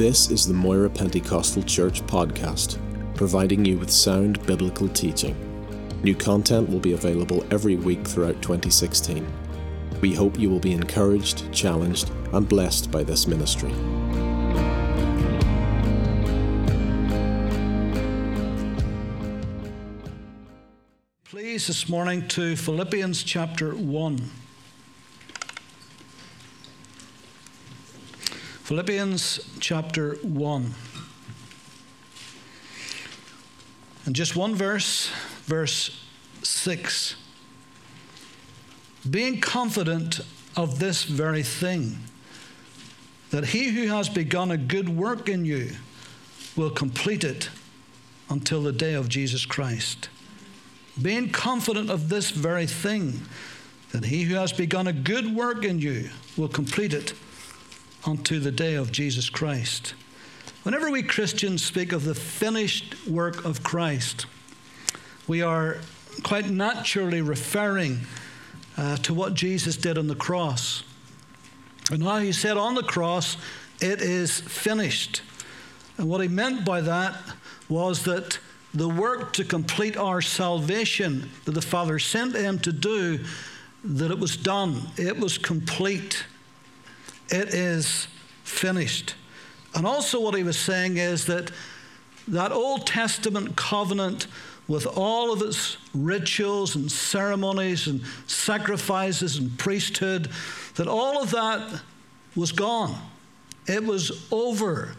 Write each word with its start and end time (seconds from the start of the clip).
This 0.00 0.30
is 0.30 0.46
the 0.46 0.54
Moira 0.54 0.88
Pentecostal 0.88 1.62
Church 1.62 2.00
podcast, 2.06 2.78
providing 3.14 3.66
you 3.66 3.76
with 3.76 3.90
sound 3.90 4.42
biblical 4.46 4.88
teaching. 4.88 5.36
New 6.02 6.14
content 6.14 6.70
will 6.70 6.80
be 6.80 6.94
available 6.94 7.44
every 7.50 7.76
week 7.76 8.08
throughout 8.08 8.40
2016. 8.40 9.30
We 10.00 10.14
hope 10.14 10.38
you 10.38 10.48
will 10.48 10.58
be 10.58 10.72
encouraged, 10.72 11.52
challenged, 11.52 12.10
and 12.32 12.48
blessed 12.48 12.90
by 12.90 13.02
this 13.02 13.26
ministry. 13.26 13.74
Please, 21.24 21.66
this 21.66 21.90
morning 21.90 22.26
to 22.28 22.56
Philippians 22.56 23.22
chapter 23.22 23.74
1. 23.74 24.39
Philippians 28.70 29.40
chapter 29.58 30.14
1. 30.22 30.74
And 34.06 34.14
just 34.14 34.36
one 34.36 34.54
verse, 34.54 35.10
verse 35.46 36.06
6. 36.44 37.16
Being 39.10 39.40
confident 39.40 40.20
of 40.56 40.78
this 40.78 41.02
very 41.02 41.42
thing, 41.42 41.98
that 43.30 43.46
he 43.46 43.70
who 43.70 43.88
has 43.88 44.08
begun 44.08 44.52
a 44.52 44.56
good 44.56 44.88
work 44.88 45.28
in 45.28 45.44
you 45.44 45.72
will 46.54 46.70
complete 46.70 47.24
it 47.24 47.50
until 48.28 48.62
the 48.62 48.70
day 48.70 48.94
of 48.94 49.08
Jesus 49.08 49.44
Christ. 49.44 50.08
Being 51.02 51.30
confident 51.30 51.90
of 51.90 52.08
this 52.08 52.30
very 52.30 52.66
thing, 52.66 53.22
that 53.90 54.04
he 54.04 54.22
who 54.22 54.36
has 54.36 54.52
begun 54.52 54.86
a 54.86 54.92
good 54.92 55.34
work 55.34 55.64
in 55.64 55.80
you 55.80 56.10
will 56.36 56.46
complete 56.46 56.94
it 56.94 57.14
unto 58.06 58.40
the 58.40 58.52
day 58.52 58.74
of 58.74 58.92
Jesus 58.92 59.28
Christ. 59.28 59.94
Whenever 60.62 60.90
we 60.90 61.02
Christians 61.02 61.64
speak 61.64 61.92
of 61.92 62.04
the 62.04 62.14
finished 62.14 62.94
work 63.06 63.44
of 63.44 63.62
Christ, 63.62 64.26
we 65.26 65.42
are 65.42 65.78
quite 66.22 66.50
naturally 66.50 67.22
referring 67.22 68.00
uh, 68.76 68.96
to 68.98 69.14
what 69.14 69.34
Jesus 69.34 69.76
did 69.76 69.98
on 69.98 70.06
the 70.06 70.14
cross. 70.14 70.82
And 71.90 72.02
how 72.02 72.18
he 72.18 72.32
said 72.32 72.56
on 72.56 72.74
the 72.74 72.82
cross, 72.82 73.36
It 73.80 74.00
is 74.00 74.40
finished. 74.40 75.22
And 75.98 76.08
what 76.08 76.20
he 76.20 76.28
meant 76.28 76.64
by 76.64 76.80
that 76.82 77.16
was 77.68 78.04
that 78.04 78.38
the 78.72 78.88
work 78.88 79.32
to 79.34 79.44
complete 79.44 79.96
our 79.96 80.22
salvation 80.22 81.30
that 81.44 81.52
the 81.52 81.62
Father 81.62 81.98
sent 81.98 82.36
him 82.36 82.58
to 82.60 82.72
do, 82.72 83.20
that 83.82 84.10
it 84.10 84.18
was 84.18 84.36
done, 84.36 84.82
it 84.96 85.18
was 85.18 85.38
complete. 85.38 86.24
It 87.30 87.54
is 87.54 88.08
finished. 88.44 89.14
And 89.74 89.86
also, 89.86 90.20
what 90.20 90.34
he 90.34 90.42
was 90.42 90.58
saying 90.58 90.96
is 90.96 91.26
that 91.26 91.50
that 92.28 92.52
Old 92.52 92.86
Testament 92.86 93.56
covenant, 93.56 94.26
with 94.68 94.86
all 94.86 95.32
of 95.32 95.42
its 95.42 95.78
rituals 95.94 96.76
and 96.76 96.90
ceremonies 96.90 97.88
and 97.88 98.02
sacrifices 98.26 99.36
and 99.36 99.58
priesthood, 99.58 100.30
that 100.76 100.86
all 100.86 101.22
of 101.22 101.30
that 101.32 101.80
was 102.36 102.52
gone. 102.52 102.96
It 103.66 103.84
was 103.84 104.26
over. 104.30 104.94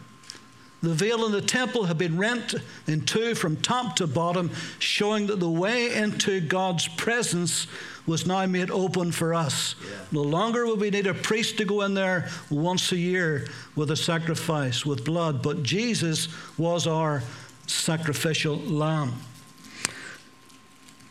The 0.82 0.92
veil 0.92 1.24
in 1.24 1.32
the 1.32 1.40
temple 1.40 1.84
had 1.84 1.96
been 1.96 2.18
rent 2.18 2.54
in 2.86 3.02
two 3.02 3.34
from 3.34 3.56
top 3.56 3.96
to 3.96 4.06
bottom, 4.06 4.50
showing 4.78 5.28
that 5.28 5.40
the 5.40 5.48
way 5.48 5.94
into 5.94 6.40
God's 6.40 6.88
presence 6.88 7.66
was 8.06 8.26
now 8.26 8.44
made 8.46 8.70
open 8.70 9.12
for 9.12 9.34
us. 9.34 9.74
Yeah. 9.80 9.96
No 10.12 10.22
longer 10.22 10.66
will 10.66 10.76
we 10.76 10.90
need 10.90 11.06
a 11.06 11.14
priest 11.14 11.58
to 11.58 11.64
go 11.64 11.82
in 11.82 11.94
there 11.94 12.28
once 12.50 12.92
a 12.92 12.96
year 12.96 13.46
with 13.76 13.90
a 13.90 13.96
sacrifice, 13.96 14.84
with 14.84 15.04
blood, 15.04 15.42
but 15.42 15.62
Jesus 15.62 16.28
was 16.58 16.86
our 16.86 17.22
sacrificial 17.66 18.56
lamb. 18.56 19.14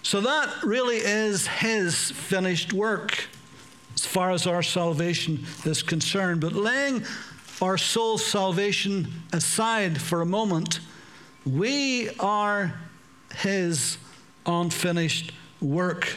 So 0.04 0.20
that 0.22 0.64
really 0.64 0.98
is 0.98 1.48
his 1.48 2.12
finished 2.12 2.74
work 2.74 3.24
as 3.96 4.06
far 4.06 4.32
as 4.32 4.48
our 4.48 4.64
salvation 4.64 5.46
is 5.64 5.84
concerned. 5.84 6.42
But 6.42 6.54
laying 6.54 7.06
our 7.62 7.78
soul's 7.78 8.26
salvation 8.26 9.08
aside 9.32 10.02
for 10.02 10.22
a 10.22 10.26
moment, 10.26 10.80
we 11.46 12.10
are 12.20 12.74
his 13.36 13.98
unfinished 14.46 15.32
work. 15.62 16.08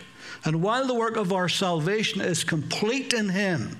And 0.44 0.62
while 0.62 0.86
the 0.86 0.94
work 0.94 1.16
of 1.16 1.32
our 1.32 1.48
salvation 1.48 2.20
is 2.20 2.44
complete 2.44 3.12
in 3.12 3.30
Him, 3.30 3.78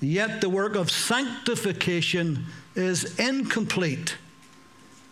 yet 0.00 0.40
the 0.40 0.50
work 0.50 0.74
of 0.74 0.90
sanctification 0.90 2.46
is 2.74 3.18
incomplete. 3.18 4.16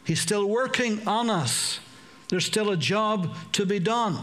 He's 0.05 0.21
still 0.21 0.49
working 0.49 1.07
on 1.07 1.31
us. 1.31 1.81
There's 2.29 2.47
still 2.47 2.71
a 2.71 2.77
job 2.77 3.35
to 3.53 3.65
be 3.65 3.79
done. 3.79 4.19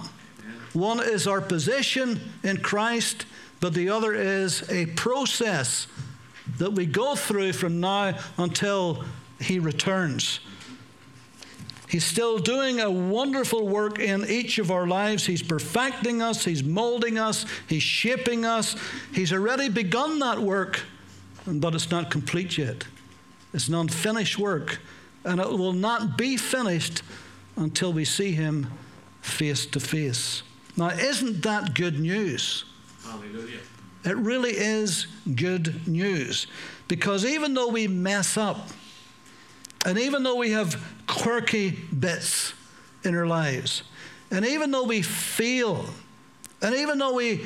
One 0.73 0.99
is 0.99 1.27
our 1.27 1.41
position 1.41 2.19
in 2.43 2.57
Christ, 2.57 3.25
but 3.59 3.73
the 3.73 3.89
other 3.89 4.13
is 4.13 4.69
a 4.69 4.85
process 4.87 5.87
that 6.57 6.73
we 6.73 6.85
go 6.85 7.15
through 7.15 7.53
from 7.53 7.79
now 7.79 8.17
until 8.37 9.03
He 9.41 9.59
returns. 9.59 10.39
He's 11.87 12.03
still 12.03 12.37
doing 12.37 12.81
a 12.81 12.91
wonderful 12.91 13.65
work 13.65 13.97
in 13.99 14.25
each 14.29 14.59
of 14.59 14.71
our 14.71 14.85
lives. 14.85 15.25
He's 15.25 15.41
perfecting 15.41 16.21
us, 16.21 16.43
He's 16.43 16.63
molding 16.63 17.17
us, 17.17 17.45
He's 17.67 17.83
shaping 17.83 18.45
us. 18.45 18.75
He's 19.13 19.31
already 19.31 19.69
begun 19.69 20.19
that 20.19 20.39
work, 20.39 20.81
but 21.45 21.73
it's 21.73 21.89
not 21.89 22.11
complete 22.11 22.57
yet. 22.57 22.85
It's 23.53 23.69
not 23.69 23.89
finished 23.89 24.37
work, 24.37 24.79
and 25.23 25.39
it 25.39 25.49
will 25.49 25.73
not 25.73 26.17
be 26.17 26.35
finished 26.35 27.03
until 27.55 27.93
we 27.93 28.03
see 28.03 28.33
Him 28.33 28.67
face 29.21 29.65
to 29.67 29.79
face. 29.79 30.43
Now, 30.75 30.89
isn't 30.89 31.41
that 31.43 31.73
good 31.73 31.99
news? 31.99 32.65
Hallelujah. 33.03 33.59
It 34.03 34.15
really 34.17 34.51
is 34.51 35.07
good 35.35 35.87
news 35.87 36.47
because 36.87 37.25
even 37.25 37.53
though 37.53 37.67
we 37.67 37.87
mess 37.87 38.37
up, 38.37 38.69
and 39.85 39.97
even 39.97 40.23
though 40.23 40.35
we 40.35 40.51
have 40.51 40.81
quirky 41.07 41.71
bits 41.71 42.53
in 43.03 43.15
our 43.15 43.27
lives, 43.27 43.83
and 44.31 44.45
even 44.45 44.71
though 44.71 44.83
we 44.83 45.01
feel, 45.01 45.85
and 46.61 46.75
even 46.75 46.97
though 46.97 47.13
we 47.13 47.45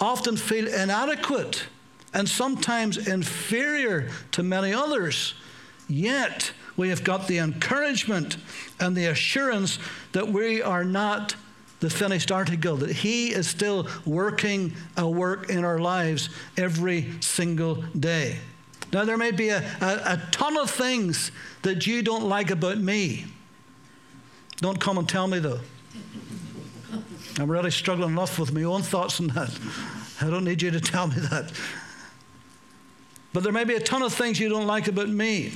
often 0.00 0.36
feel 0.36 0.66
inadequate 0.66 1.64
and 2.14 2.28
sometimes 2.28 3.08
inferior 3.08 4.10
to 4.32 4.42
many 4.42 4.72
others, 4.72 5.34
yet 5.88 6.52
we 6.76 6.88
have 6.88 7.04
got 7.04 7.28
the 7.28 7.38
encouragement 7.38 8.38
and 8.78 8.96
the 8.96 9.06
assurance 9.06 9.78
that 10.12 10.26
we 10.26 10.62
are 10.62 10.84
not 10.84 11.34
the 11.80 11.90
finished 11.90 12.30
article, 12.30 12.76
that 12.76 12.90
He 12.90 13.32
is 13.32 13.48
still 13.48 13.88
working 14.04 14.72
a 14.96 15.08
work 15.08 15.50
in 15.50 15.64
our 15.64 15.78
lives 15.78 16.28
every 16.56 17.12
single 17.20 17.76
day. 17.98 18.38
Now, 18.92 19.04
there 19.04 19.16
may 19.16 19.30
be 19.30 19.50
a, 19.50 19.58
a, 19.80 20.02
a 20.04 20.22
ton 20.32 20.56
of 20.56 20.70
things 20.70 21.30
that 21.62 21.86
you 21.86 22.02
don't 22.02 22.24
like 22.24 22.50
about 22.50 22.78
me. 22.78 23.26
Don't 24.56 24.80
come 24.80 24.98
and 24.98 25.08
tell 25.08 25.26
me, 25.26 25.38
though. 25.38 25.60
I'm 27.38 27.50
really 27.50 27.70
struggling 27.70 28.10
enough 28.10 28.38
with 28.38 28.52
my 28.52 28.64
own 28.64 28.82
thoughts 28.82 29.20
on 29.20 29.28
that. 29.28 29.56
I 30.20 30.28
don't 30.28 30.44
need 30.44 30.60
you 30.60 30.70
to 30.72 30.80
tell 30.80 31.06
me 31.06 31.16
that. 31.16 31.52
But 33.32 33.44
there 33.44 33.52
may 33.52 33.64
be 33.64 33.74
a 33.74 33.80
ton 33.80 34.02
of 34.02 34.12
things 34.12 34.40
you 34.40 34.48
don't 34.48 34.66
like 34.66 34.88
about 34.88 35.08
me. 35.08 35.52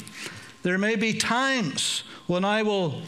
There 0.62 0.78
may 0.78 0.94
be 0.94 1.12
times 1.12 2.04
when 2.28 2.44
I 2.44 2.62
will 2.62 3.02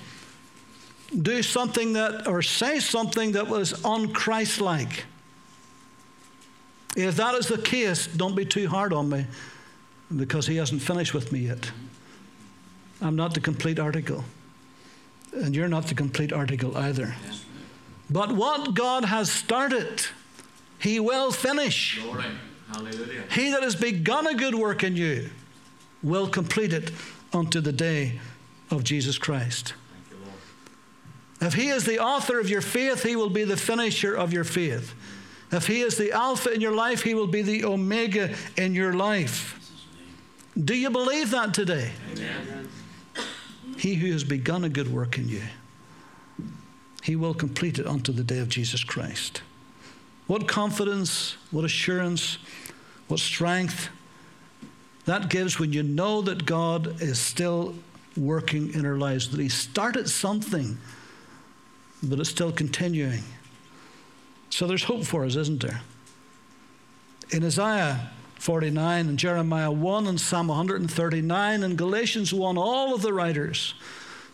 do 1.23 1.43
something 1.43 1.93
that, 1.93 2.27
or 2.27 2.43
say 2.43 2.81
something 2.81 3.33
that 3.33 3.47
was 3.47 3.75
unchristlike. 3.85 5.03
If 6.97 7.17
that 7.17 7.35
is 7.37 7.47
the 7.47 7.59
case, 7.59 8.09
don't 8.09 8.35
be 8.35 8.45
too 8.45 8.69
hard 8.69 8.93
on 8.93 9.09
me 9.09 9.27
because 10.15 10.47
he 10.47 10.57
hasn't 10.57 10.83
finished 10.83 11.15
with 11.15 11.33
me 11.33 11.41
yet. 11.41 11.71
I'm 13.01 13.17
not 13.17 13.35
the 13.35 13.41
complete 13.41 13.79
article. 13.79 14.25
And 15.33 15.55
you're 15.55 15.69
not 15.69 15.87
the 15.87 15.95
complete 15.95 16.33
article 16.33 16.77
either. 16.77 17.15
But 18.09 18.33
what 18.33 18.75
God 18.75 19.05
has 19.05 19.31
started, 19.31 20.07
he 20.79 21.01
will 21.01 21.33
finish. 21.33 22.01
Glory. 22.01 22.25
Hallelujah. 22.73 23.25
He 23.31 23.51
that 23.51 23.63
has 23.63 23.77
begun 23.77 24.27
a 24.27 24.35
good 24.35 24.55
work 24.55 24.83
in 24.83 24.97
you 24.97 25.31
will 26.03 26.29
complete 26.29 26.73
it 26.73 26.91
unto 27.33 27.61
the 27.61 27.73
day 27.73 28.21
of 28.71 28.85
Jesus 28.85 29.19
Christ. 29.19 29.75
Thank 29.93 30.11
you, 30.11 30.27
Lord. 30.27 31.53
If 31.53 31.55
he 31.55 31.69
is 31.69 31.85
the 31.85 31.99
author 31.99 32.41
of 32.41 32.49
your 32.49 32.61
faith, 32.61 33.03
he 33.03 33.17
will 33.17 33.31
be 33.31 33.45
the 33.45 33.57
finisher 33.57 34.15
of 34.15 34.33
your 34.33 34.45
faith. 34.45 34.95
If 35.53 35.67
he 35.67 35.81
is 35.81 35.97
the 35.97 36.13
Alpha 36.13 36.53
in 36.53 36.61
your 36.61 36.75
life, 36.75 37.03
he 37.03 37.15
will 37.15 37.29
be 37.29 37.43
the 37.43 37.65
Omega 37.65 38.35
in 38.57 38.75
your 38.75 38.95
life. 38.95 39.66
Do 40.65 40.75
you 40.75 40.91
believe 40.91 41.31
that 41.31 41.53
today? 41.53 41.91
Amen. 42.13 42.69
He 43.77 43.95
who 43.95 44.11
has 44.13 44.25
begun 44.25 44.65
a 44.65 44.69
good 44.69 44.93
work 44.93 45.19
in 45.19 45.29
you, 45.29 45.43
he 47.03 47.15
will 47.15 47.35
complete 47.35 47.79
it 47.79 47.87
unto 47.87 48.11
the 48.13 48.25
day 48.25 48.39
of 48.39 48.49
Jesus 48.49 48.83
Christ. 48.83 49.43
What 50.27 50.49
confidence, 50.49 51.37
what 51.51 51.65
assurance, 51.65 52.39
what 53.07 53.21
strength 53.21 53.91
That 55.07 55.31
gives 55.31 55.59
when 55.59 55.73
you 55.73 55.85
know 55.85 56.21
that 56.23 56.45
God 56.45 57.01
is 57.01 57.19
still 57.19 57.75
working 58.17 58.75
in 58.75 58.85
our 58.85 58.97
lives, 58.97 59.31
that 59.31 59.41
He 59.41 59.49
started 59.49 60.09
something, 60.09 60.77
but 62.03 62.19
it's 62.19 62.29
still 62.29 62.53
continuing. 62.53 63.23
So 64.51 64.67
there's 64.67 64.83
hope 64.83 65.05
for 65.05 65.25
us, 65.25 65.37
isn't 65.37 65.63
there? 65.63 65.81
In 67.31 67.45
Isaiah 67.45 68.11
49 68.39 69.09
and 69.09 69.19
Jeremiah 69.19 69.71
1 69.71 70.07
and 70.07 70.21
Psalm 70.21 70.49
139 70.49 71.63
and 71.63 71.79
Galatians 71.79 72.33
1, 72.33 72.57
all 72.57 72.95
of 72.95 73.03
the 73.03 73.13
writers, 73.13 73.75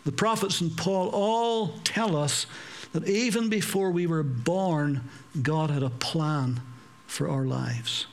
the 0.05 0.11
prophets 0.11 0.61
and 0.61 0.75
Paul, 0.75 1.09
all 1.09 1.79
tell 1.83 2.15
us 2.15 2.45
that 2.91 3.07
even 3.07 3.49
before 3.49 3.91
we 3.91 4.05
were 4.05 4.23
born, 4.23 5.09
God 5.41 5.71
had 5.71 5.83
a 5.83 5.89
plan 5.89 6.61
for 7.07 7.29
our 7.29 7.45
lives. 7.45 8.05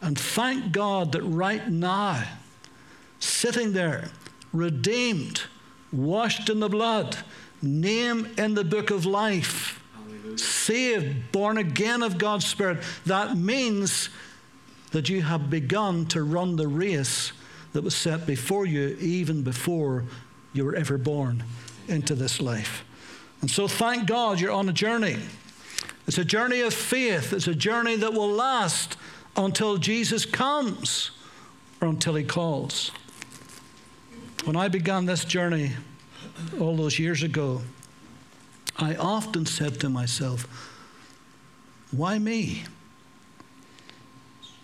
And 0.00 0.18
thank 0.18 0.72
God 0.72 1.12
that 1.12 1.22
right 1.22 1.68
now, 1.68 2.24
sitting 3.18 3.72
there, 3.72 4.10
redeemed, 4.52 5.42
washed 5.92 6.50
in 6.50 6.60
the 6.60 6.68
blood, 6.68 7.16
name 7.60 8.28
in 8.36 8.54
the 8.54 8.64
book 8.64 8.90
of 8.90 9.06
life, 9.06 9.82
Hallelujah. 9.94 10.38
saved, 10.38 11.32
born 11.32 11.58
again 11.58 12.02
of 12.02 12.18
God's 12.18 12.46
Spirit, 12.46 12.82
that 13.06 13.36
means 13.36 14.08
that 14.92 15.08
you 15.08 15.22
have 15.22 15.50
begun 15.50 16.06
to 16.06 16.22
run 16.22 16.56
the 16.56 16.68
race 16.68 17.32
that 17.72 17.82
was 17.82 17.94
set 17.94 18.26
before 18.26 18.66
you 18.66 18.96
even 19.00 19.42
before 19.42 20.04
you 20.52 20.64
were 20.64 20.74
ever 20.74 20.98
born 20.98 21.42
into 21.88 22.14
this 22.14 22.40
life. 22.40 22.84
And 23.40 23.50
so, 23.50 23.66
thank 23.66 24.06
God 24.06 24.38
you're 24.38 24.52
on 24.52 24.68
a 24.68 24.72
journey. 24.72 25.16
It's 26.06 26.18
a 26.18 26.24
journey 26.24 26.60
of 26.60 26.74
faith, 26.74 27.32
it's 27.32 27.48
a 27.48 27.54
journey 27.54 27.96
that 27.96 28.12
will 28.12 28.30
last 28.30 28.96
until 29.36 29.78
Jesus 29.78 30.24
comes 30.26 31.10
or 31.80 31.88
until 31.88 32.14
he 32.14 32.24
calls. 32.24 32.92
When 34.44 34.56
I 34.56 34.68
began 34.68 35.06
this 35.06 35.24
journey 35.24 35.72
all 36.60 36.76
those 36.76 36.98
years 36.98 37.22
ago, 37.22 37.62
I 38.76 38.96
often 38.96 39.46
said 39.46 39.80
to 39.80 39.88
myself, 39.88 40.46
why 41.92 42.18
me? 42.18 42.64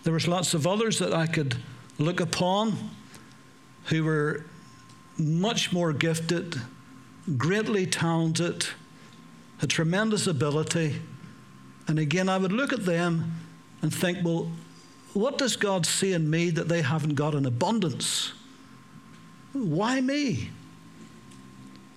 There 0.09 0.15
was 0.15 0.27
lots 0.27 0.55
of 0.55 0.65
others 0.65 0.97
that 0.97 1.13
I 1.13 1.27
could 1.27 1.55
look 1.99 2.19
upon 2.19 2.75
who 3.89 4.03
were 4.03 4.43
much 5.19 5.71
more 5.71 5.93
gifted, 5.93 6.59
greatly 7.37 7.85
talented, 7.85 8.65
had 9.59 9.69
tremendous 9.69 10.25
ability. 10.25 10.99
And 11.87 11.99
again, 11.99 12.27
I 12.27 12.39
would 12.39 12.51
look 12.51 12.73
at 12.73 12.87
them 12.87 13.35
and 13.83 13.93
think, 13.93 14.25
well, 14.25 14.51
what 15.13 15.37
does 15.37 15.55
God 15.55 15.85
see 15.85 16.13
in 16.13 16.27
me 16.27 16.49
that 16.49 16.67
they 16.67 16.81
haven't 16.81 17.13
got 17.13 17.35
in 17.35 17.45
abundance? 17.45 18.33
Why 19.53 20.01
me? 20.01 20.49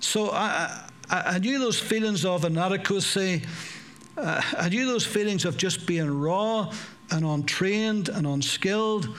So 0.00 0.28
I, 0.32 0.84
I, 1.08 1.22
I 1.36 1.38
knew 1.38 1.58
those 1.58 1.80
feelings 1.80 2.26
of 2.26 2.44
inadequacy. 2.44 3.40
Uh, 4.18 4.42
I 4.58 4.68
knew 4.68 4.84
those 4.84 5.06
feelings 5.06 5.46
of 5.46 5.56
just 5.56 5.86
being 5.86 6.20
raw 6.20 6.70
and 7.12 7.24
untrained 7.24 8.08
and 8.08 8.26
unskilled, 8.26 9.16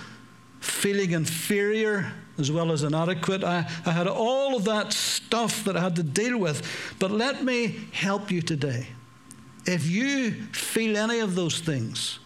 feeling 0.60 1.12
inferior 1.12 2.12
as 2.38 2.52
well 2.52 2.72
as 2.72 2.84
inadequate. 2.84 3.44
I, 3.44 3.70
I 3.86 3.92
had 3.92 4.08
all 4.08 4.56
of 4.56 4.66
that 4.66 4.92
stuff 4.92 5.64
that 5.66 5.78
I 5.78 5.82
had 5.82 5.96
to 5.98 6.04
deal 6.04 6.38
with. 6.38 6.96
But 7.00 7.12
let 7.12 7.44
me 7.44 7.88
help 7.92 8.32
you 8.32 8.42
today. 8.42 8.88
If 9.66 9.88
you 9.88 10.32
feel 10.52 10.98
any 10.98 11.20
of 11.20 11.36
those 11.36 11.60
things, 11.60 12.20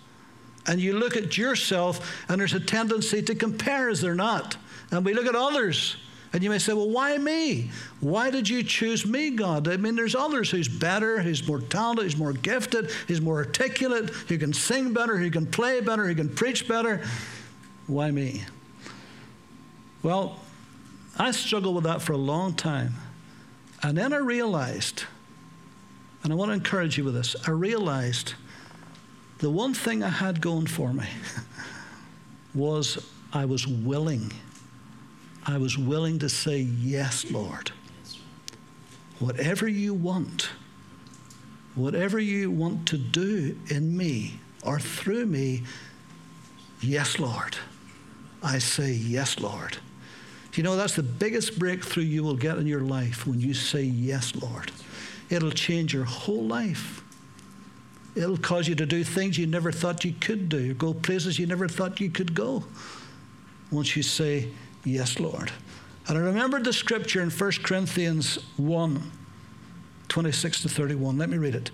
and 0.66 0.82
you 0.82 0.94
look 0.94 1.16
at 1.16 1.38
yourself, 1.38 2.26
and 2.28 2.40
there's 2.40 2.54
a 2.54 2.60
tendency 2.60 3.22
to 3.22 3.36
compare, 3.36 3.90
is 3.90 4.02
there 4.02 4.16
not? 4.16 4.58
And 4.92 5.06
we 5.06 5.14
look 5.14 5.26
at 5.26 5.36
others, 5.36 5.98
and 6.38 6.44
you 6.44 6.52
may 6.52 6.60
say, 6.60 6.72
Well, 6.72 6.88
why 6.88 7.18
me? 7.18 7.72
Why 8.00 8.30
did 8.30 8.48
you 8.48 8.62
choose 8.62 9.08
me, 9.08 9.32
God? 9.32 9.68
I 9.68 9.78
mean, 9.78 9.96
there's 9.96 10.14
others 10.14 10.52
who's 10.52 10.68
better, 10.68 11.20
who's 11.20 11.48
more 11.48 11.60
talented, 11.60 12.04
who's 12.04 12.16
more 12.16 12.32
gifted, 12.32 12.92
who's 13.08 13.20
more 13.20 13.38
articulate, 13.38 14.12
who 14.12 14.38
can 14.38 14.54
sing 14.54 14.94
better, 14.94 15.18
who 15.18 15.32
can 15.32 15.48
play 15.48 15.82
better, 15.82 16.06
who 16.06 16.14
can 16.14 16.30
preach 16.30 16.68
better. 16.68 17.02
Why 17.88 18.12
me? 18.12 18.44
Well, 20.04 20.40
I 21.18 21.32
struggled 21.32 21.74
with 21.74 21.86
that 21.86 22.04
for 22.04 22.14
a 22.14 22.18
long 22.18 22.54
time. 22.54 22.94
And 23.82 23.98
then 23.98 24.14
I 24.14 24.18
realized, 24.18 25.06
and 26.22 26.32
I 26.32 26.36
want 26.36 26.50
to 26.50 26.54
encourage 26.54 27.00
you 27.00 27.04
with 27.04 27.16
this, 27.16 27.36
I 27.48 27.50
realized 27.50 28.36
the 29.40 29.50
one 29.50 29.74
thing 29.74 30.04
I 30.04 30.10
had 30.10 30.40
going 30.40 30.68
for 30.68 30.94
me 30.94 31.08
was 32.54 33.04
I 33.34 33.46
was 33.46 33.66
willing. 33.66 34.32
I 35.48 35.58
was 35.58 35.78
willing 35.78 36.20
to 36.20 36.30
say, 36.30 36.60
Yes, 36.60 37.32
Lord. 37.32 37.72
Whatever 39.20 39.68
you 39.68 39.94
want, 39.94 40.50
whatever 41.74 42.20
you 42.20 42.52
want 42.52 42.88
to 42.90 42.98
do 42.98 43.58
in 43.70 43.96
me 43.96 44.40
or 44.62 44.80
through 44.80 45.26
me, 45.26 45.64
yes, 46.82 47.18
Lord. 47.18 47.58
I 48.44 48.60
say, 48.60 48.92
Yes, 48.92 49.40
Lord. 49.40 49.78
You 50.54 50.64
know, 50.64 50.76
that's 50.76 50.96
the 50.96 51.04
biggest 51.04 51.58
breakthrough 51.58 52.04
you 52.04 52.24
will 52.24 52.36
get 52.36 52.58
in 52.58 52.68
your 52.68 52.82
life 52.82 53.26
when 53.26 53.40
you 53.40 53.54
say, 53.54 53.84
Yes, 53.84 54.36
Lord. 54.36 54.72
It'll 55.30 55.52
change 55.52 55.94
your 55.94 56.04
whole 56.04 56.44
life. 56.44 57.04
It'll 58.16 58.38
cause 58.38 58.68
you 58.68 58.76
to 58.76 58.86
do 58.86 59.04
things 59.04 59.38
you 59.38 59.48
never 59.48 59.72
thought 59.72 60.04
you 60.04 60.14
could 60.20 60.50
do, 60.50 60.74
go 60.74 60.94
places 60.94 61.40
you 61.40 61.46
never 61.46 61.68
thought 61.68 62.02
you 62.02 62.10
could 62.10 62.34
go 62.34 62.64
once 63.72 63.96
you 63.96 64.04
say, 64.04 64.50
Yes, 64.84 65.20
Lord. 65.20 65.52
And 66.08 66.18
I 66.18 66.22
remembered 66.22 66.64
the 66.64 66.74
scripture 66.74 67.22
in 67.22 67.30
1 67.30 67.52
Corinthians 67.64 68.40
1 68.58 69.12
26 70.08 70.62
to 70.62 70.70
31. 70.70 71.18
Let 71.18 71.30
me 71.30 71.38
read 71.38 71.54
it. 71.54 71.70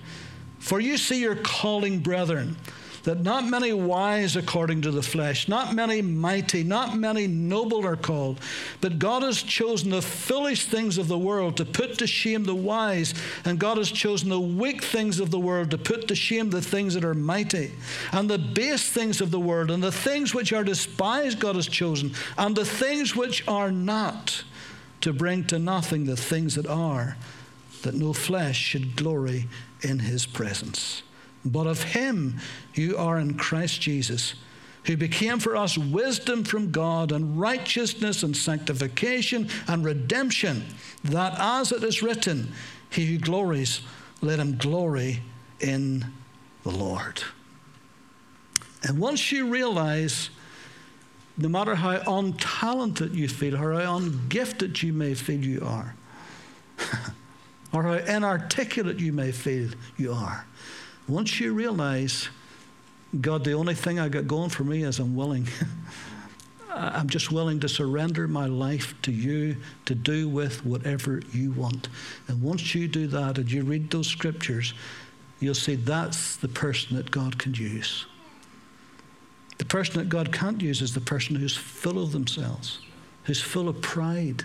For 0.58 0.80
you 0.80 0.98
see 0.98 1.22
your 1.22 1.36
calling, 1.36 2.00
brethren 2.00 2.58
that 3.04 3.22
not 3.22 3.46
many 3.46 3.74
wise 3.74 4.38
according 4.38 4.82
to 4.82 4.92
the 4.92 5.04
flesh, 5.04 5.50
not 5.50 5.76
many 5.76 6.02
mighty, 6.02 6.64
not 6.64 6.98
many 6.98 7.28
noble 7.28 7.86
are 7.86 7.98
called, 7.98 8.40
but 8.80 8.98
God 8.98 9.24
has 9.24 9.44
chosen 9.44 9.90
the 9.90 10.02
foolish 10.02 10.66
things 10.66 10.98
of 10.98 11.10
the 11.10 11.18
world 11.18 11.58
to 11.58 11.66
put 11.66 11.98
to 11.98 12.08
shame 12.08 12.46
the 12.46 12.56
wise, 12.56 13.14
and 13.44 13.60
God 13.60 13.78
has 13.78 13.92
chosen 13.92 14.30
the 14.30 14.40
weak 14.40 14.82
things 14.82 15.20
of 15.20 15.32
the 15.32 15.40
world 15.40 15.72
to 15.72 15.78
put 15.78 16.08
to 16.08 16.16
shame 16.16 16.50
the 16.50 16.62
things 16.62 16.94
that 16.94 17.04
are 17.04 17.14
mighty, 17.14 17.74
and 18.14 18.30
the 18.30 18.38
base 18.38 18.90
things 18.90 19.20
of 19.20 19.32
the 19.32 19.40
world, 19.40 19.70
and 19.70 19.84
the 19.84 19.92
things 19.92 20.34
which 20.34 20.54
are 20.54 20.64
despised 20.64 21.40
God 21.40 21.56
has 21.56 21.68
chosen, 21.68 22.14
and 22.38 22.56
the 22.56 22.66
things 22.66 23.16
which 23.16 23.46
are 23.50 23.72
not, 23.72 24.44
to 25.02 25.12
bring 25.12 25.44
to 25.46 25.60
nothing 25.60 26.06
the 26.06 26.16
things 26.16 26.56
that 26.56 26.68
are, 26.68 27.18
that 27.82 27.94
no 27.94 28.14
flesh 28.14 28.58
should 28.58 28.96
glory 28.96 29.48
in 29.82 30.00
his 30.00 30.26
presence 30.26 31.04
but 31.46 31.68
of 31.68 31.84
him 31.84 32.40
you 32.74 32.98
are 32.98 33.20
in 33.20 33.36
Christ 33.36 33.82
Jesus, 33.82 34.36
who 34.86 34.98
became 34.98 35.40
for 35.40 35.56
us 35.56 35.78
wisdom 35.78 36.44
from 36.44 36.72
God 36.72 37.12
and 37.12 37.40
righteousness 37.40 38.24
and 38.24 38.36
sanctification 38.36 39.50
and 39.68 39.84
redemption, 39.84 40.64
that 41.06 41.34
as 41.38 41.72
it 41.72 41.84
is 41.84 42.02
written, 42.02 42.52
he 42.90 43.06
who 43.06 43.18
glories, 43.18 43.82
let 44.22 44.40
him 44.40 44.58
glory 44.58 45.22
in 45.60 46.06
the 46.64 46.72
Lord. 46.72 47.24
And 48.84 49.00
once 49.00 49.32
you 49.32 49.48
realize, 49.48 50.30
no 51.38 51.48
matter 51.48 51.76
how 51.76 51.98
untalented 52.00 53.16
you 53.16 53.28
feel, 53.28 53.56
or 53.56 53.74
how 53.74 53.98
ungifted 53.98 54.82
you 54.84 54.94
may 54.94 55.14
feel 55.14 55.40
you 55.40 55.62
are, 55.66 55.96
or 57.74 57.84
how 57.84 57.94
inarticulate 57.94 59.00
you 59.00 59.14
may 59.14 59.32
feel 59.32 59.70
you 59.98 60.12
are, 60.12 60.46
once 61.08 61.40
you 61.40 61.54
realize, 61.54 62.30
God, 63.20 63.44
the 63.44 63.54
only 63.54 63.76
thing 63.76 64.00
I 64.00 64.10
got 64.10 64.28
going 64.28 64.50
for 64.50 64.64
me 64.64 64.84
is 64.84 65.00
I'm 65.00 65.16
willing. 65.16 65.48
I'm 66.74 67.10
just 67.10 67.32
willing 67.32 67.60
to 67.60 67.70
surrender 67.70 68.28
my 68.28 68.48
life 68.48 69.00
to 69.04 69.12
you 69.12 69.58
to 69.86 69.94
do 69.94 70.28
with 70.28 70.66
whatever 70.66 71.22
you 71.32 71.52
want. 71.52 71.88
And 72.28 72.42
once 72.42 72.74
you 72.74 72.88
do 72.88 73.06
that 73.08 73.38
and 73.38 73.52
you 73.52 73.64
read 73.64 73.92
those 73.92 74.08
scriptures, 74.08 74.74
you'll 75.40 75.54
see 75.54 75.76
that's 75.76 76.36
the 76.38 76.48
person 76.48 76.98
that 76.98 77.12
God 77.12 77.38
can 77.38 77.54
use. 77.54 78.08
The 79.60 79.66
person 79.66 80.00
that 80.00 80.10
God 80.10 80.34
can't 80.34 80.62
use 80.62 80.82
is 80.82 80.96
the 80.96 81.02
person 81.02 81.36
who's 81.36 81.56
full 81.56 82.02
of 82.02 82.12
themselves, 82.12 82.80
who's 83.26 83.42
full 83.42 83.70
of 83.70 83.82
pride. 83.82 84.44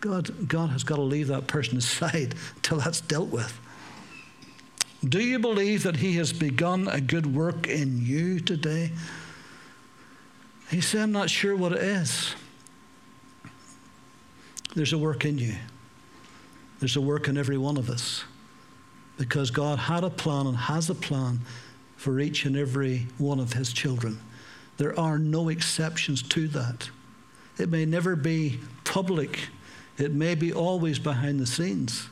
God, 0.00 0.48
God 0.48 0.70
has 0.70 0.82
got 0.82 0.96
to 0.96 1.02
leave 1.02 1.28
that 1.28 1.46
person 1.46 1.78
aside 1.78 2.34
until 2.56 2.78
that's 2.78 3.00
dealt 3.00 3.28
with. 3.28 3.60
Do 5.08 5.20
you 5.20 5.38
believe 5.38 5.82
that 5.82 5.96
He 5.96 6.14
has 6.14 6.32
begun 6.32 6.88
a 6.88 7.00
good 7.00 7.34
work 7.34 7.66
in 7.66 8.04
you 8.04 8.40
today? 8.40 8.90
He 10.70 10.80
said, 10.80 11.02
I'm 11.02 11.12
not 11.12 11.28
sure 11.28 11.54
what 11.54 11.72
it 11.72 11.82
is. 11.82 12.34
There's 14.74 14.92
a 14.92 14.98
work 14.98 15.24
in 15.24 15.38
you, 15.38 15.54
there's 16.80 16.96
a 16.96 17.00
work 17.00 17.28
in 17.28 17.36
every 17.36 17.58
one 17.58 17.76
of 17.76 17.90
us 17.90 18.24
because 19.16 19.50
God 19.50 19.78
had 19.78 20.02
a 20.02 20.10
plan 20.10 20.46
and 20.46 20.56
has 20.56 20.90
a 20.90 20.94
plan 20.94 21.40
for 21.96 22.18
each 22.18 22.44
and 22.44 22.56
every 22.56 23.06
one 23.18 23.38
of 23.38 23.52
His 23.52 23.72
children. 23.72 24.18
There 24.76 24.98
are 24.98 25.18
no 25.18 25.48
exceptions 25.48 26.22
to 26.22 26.48
that. 26.48 26.90
It 27.58 27.68
may 27.68 27.84
never 27.84 28.16
be 28.16 28.58
public, 28.82 29.48
it 29.98 30.12
may 30.12 30.34
be 30.34 30.52
always 30.52 30.98
behind 30.98 31.38
the 31.38 31.46
scenes. 31.46 32.08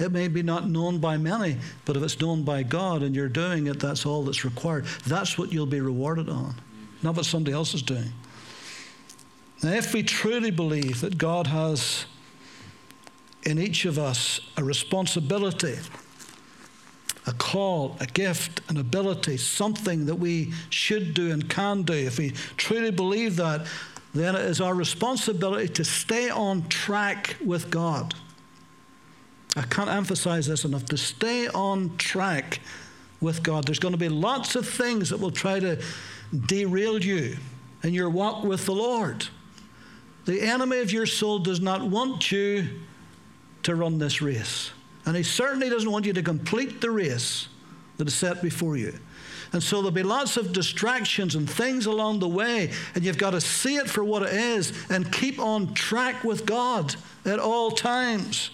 It 0.00 0.12
may 0.12 0.28
be 0.28 0.42
not 0.42 0.68
known 0.68 0.98
by 0.98 1.18
many, 1.18 1.58
but 1.84 1.96
if 1.96 2.02
it's 2.02 2.18
known 2.20 2.42
by 2.42 2.62
God 2.62 3.02
and 3.02 3.14
you're 3.14 3.28
doing 3.28 3.66
it, 3.66 3.78
that's 3.78 4.06
all 4.06 4.22
that's 4.24 4.44
required. 4.44 4.86
That's 5.06 5.36
what 5.36 5.52
you'll 5.52 5.66
be 5.66 5.80
rewarded 5.80 6.28
on, 6.28 6.54
not 7.02 7.16
what 7.16 7.26
somebody 7.26 7.52
else 7.52 7.74
is 7.74 7.82
doing. 7.82 8.12
Now, 9.62 9.72
if 9.72 9.92
we 9.92 10.02
truly 10.02 10.50
believe 10.50 11.02
that 11.02 11.18
God 11.18 11.46
has 11.48 12.06
in 13.42 13.58
each 13.58 13.84
of 13.84 13.98
us 13.98 14.40
a 14.56 14.64
responsibility, 14.64 15.76
a 17.26 17.32
call, 17.34 17.96
a 18.00 18.06
gift, 18.06 18.62
an 18.70 18.78
ability, 18.78 19.36
something 19.36 20.06
that 20.06 20.14
we 20.14 20.52
should 20.70 21.12
do 21.12 21.30
and 21.30 21.48
can 21.50 21.82
do, 21.82 21.92
if 21.92 22.18
we 22.18 22.30
truly 22.56 22.90
believe 22.90 23.36
that, 23.36 23.66
then 24.14 24.34
it 24.34 24.42
is 24.46 24.62
our 24.62 24.74
responsibility 24.74 25.68
to 25.68 25.84
stay 25.84 26.30
on 26.30 26.66
track 26.68 27.36
with 27.44 27.70
God. 27.70 28.14
I 29.56 29.62
can't 29.62 29.90
emphasize 29.90 30.46
this 30.46 30.64
enough 30.64 30.84
to 30.86 30.96
stay 30.96 31.48
on 31.48 31.96
track 31.96 32.60
with 33.20 33.42
God. 33.42 33.66
There's 33.66 33.78
going 33.78 33.92
to 33.92 33.98
be 33.98 34.08
lots 34.08 34.54
of 34.54 34.68
things 34.68 35.10
that 35.10 35.18
will 35.18 35.30
try 35.30 35.60
to 35.60 35.82
derail 36.46 37.02
you 37.02 37.36
in 37.82 37.92
your 37.92 38.10
walk 38.10 38.44
with 38.44 38.66
the 38.66 38.74
Lord. 38.74 39.26
The 40.26 40.40
enemy 40.42 40.78
of 40.78 40.92
your 40.92 41.06
soul 41.06 41.38
does 41.38 41.60
not 41.60 41.82
want 41.82 42.30
you 42.30 42.68
to 43.64 43.74
run 43.74 43.98
this 43.98 44.22
race. 44.22 44.70
And 45.04 45.16
he 45.16 45.22
certainly 45.22 45.68
doesn't 45.68 45.90
want 45.90 46.06
you 46.06 46.12
to 46.12 46.22
complete 46.22 46.80
the 46.80 46.90
race 46.90 47.48
that 47.96 48.06
is 48.06 48.14
set 48.14 48.42
before 48.42 48.76
you. 48.76 48.98
And 49.52 49.62
so 49.62 49.76
there'll 49.76 49.90
be 49.90 50.02
lots 50.02 50.36
of 50.36 50.52
distractions 50.52 51.34
and 51.34 51.50
things 51.50 51.86
along 51.86 52.20
the 52.20 52.28
way, 52.28 52.70
and 52.94 53.04
you've 53.04 53.18
got 53.18 53.30
to 53.30 53.40
see 53.40 53.76
it 53.76 53.90
for 53.90 54.04
what 54.04 54.22
it 54.22 54.32
is 54.32 54.72
and 54.90 55.10
keep 55.12 55.40
on 55.40 55.74
track 55.74 56.22
with 56.22 56.46
God 56.46 56.94
at 57.24 57.40
all 57.40 57.72
times. 57.72 58.50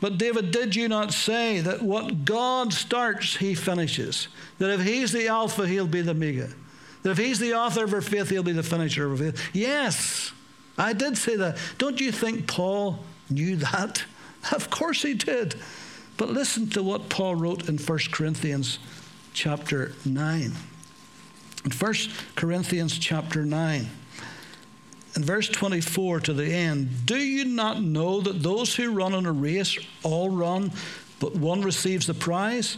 But 0.00 0.16
David, 0.16 0.50
did 0.50 0.74
you 0.74 0.88
not 0.88 1.12
say 1.12 1.60
that 1.60 1.82
what 1.82 2.24
God 2.24 2.72
starts, 2.72 3.36
he 3.36 3.54
finishes? 3.54 4.28
That 4.58 4.70
if 4.70 4.82
he's 4.82 5.12
the 5.12 5.28
Alpha, 5.28 5.66
he'll 5.66 5.86
be 5.86 6.00
the 6.00 6.12
Omega? 6.12 6.48
That 7.02 7.10
if 7.10 7.18
he's 7.18 7.38
the 7.38 7.54
author 7.54 7.84
of 7.84 7.92
our 7.92 8.00
faith, 8.00 8.30
he'll 8.30 8.42
be 8.42 8.52
the 8.52 8.62
finisher 8.62 9.04
of 9.06 9.12
our 9.12 9.32
faith? 9.32 9.50
Yes, 9.52 10.32
I 10.78 10.94
did 10.94 11.18
say 11.18 11.36
that. 11.36 11.58
Don't 11.76 12.00
you 12.00 12.12
think 12.12 12.46
Paul 12.46 13.00
knew 13.28 13.56
that? 13.56 14.04
Of 14.52 14.70
course 14.70 15.02
he 15.02 15.12
did. 15.12 15.54
But 16.16 16.30
listen 16.30 16.70
to 16.70 16.82
what 16.82 17.10
Paul 17.10 17.34
wrote 17.34 17.68
in 17.68 17.76
1 17.76 17.98
Corinthians 18.10 18.78
chapter 19.34 19.92
9. 20.06 20.52
In 21.64 21.70
1 21.70 21.94
Corinthians 22.36 22.98
chapter 22.98 23.44
9, 23.44 23.86
in 25.16 25.24
verse 25.24 25.48
24 25.48 26.20
to 26.20 26.32
the 26.32 26.52
end, 26.52 27.06
do 27.06 27.16
you 27.16 27.44
not 27.44 27.82
know 27.82 28.20
that 28.20 28.42
those 28.42 28.74
who 28.74 28.92
run 28.92 29.14
in 29.14 29.26
a 29.26 29.32
race 29.32 29.76
all 30.02 30.30
run, 30.30 30.72
but 31.18 31.34
one 31.34 31.62
receives 31.62 32.06
the 32.06 32.14
prize? 32.14 32.76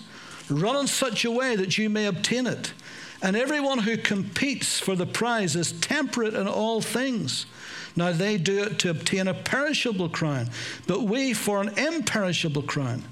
Run 0.48 0.76
in 0.76 0.86
such 0.86 1.24
a 1.24 1.30
way 1.30 1.56
that 1.56 1.78
you 1.78 1.90
may 1.90 2.06
obtain 2.06 2.46
it. 2.46 2.72
And 3.22 3.36
everyone 3.36 3.78
who 3.78 3.96
competes 3.96 4.80
for 4.80 4.96
the 4.96 5.06
prize 5.06 5.54
is 5.54 5.72
temperate 5.72 6.34
in 6.34 6.48
all 6.48 6.80
things. 6.80 7.46
Now 7.94 8.10
they 8.12 8.38
do 8.38 8.64
it 8.64 8.78
to 8.80 8.90
obtain 8.90 9.28
a 9.28 9.34
perishable 9.34 10.08
crown, 10.08 10.50
but 10.86 11.02
we 11.02 11.34
for 11.34 11.60
an 11.60 11.78
imperishable 11.78 12.62
crown. 12.62 13.04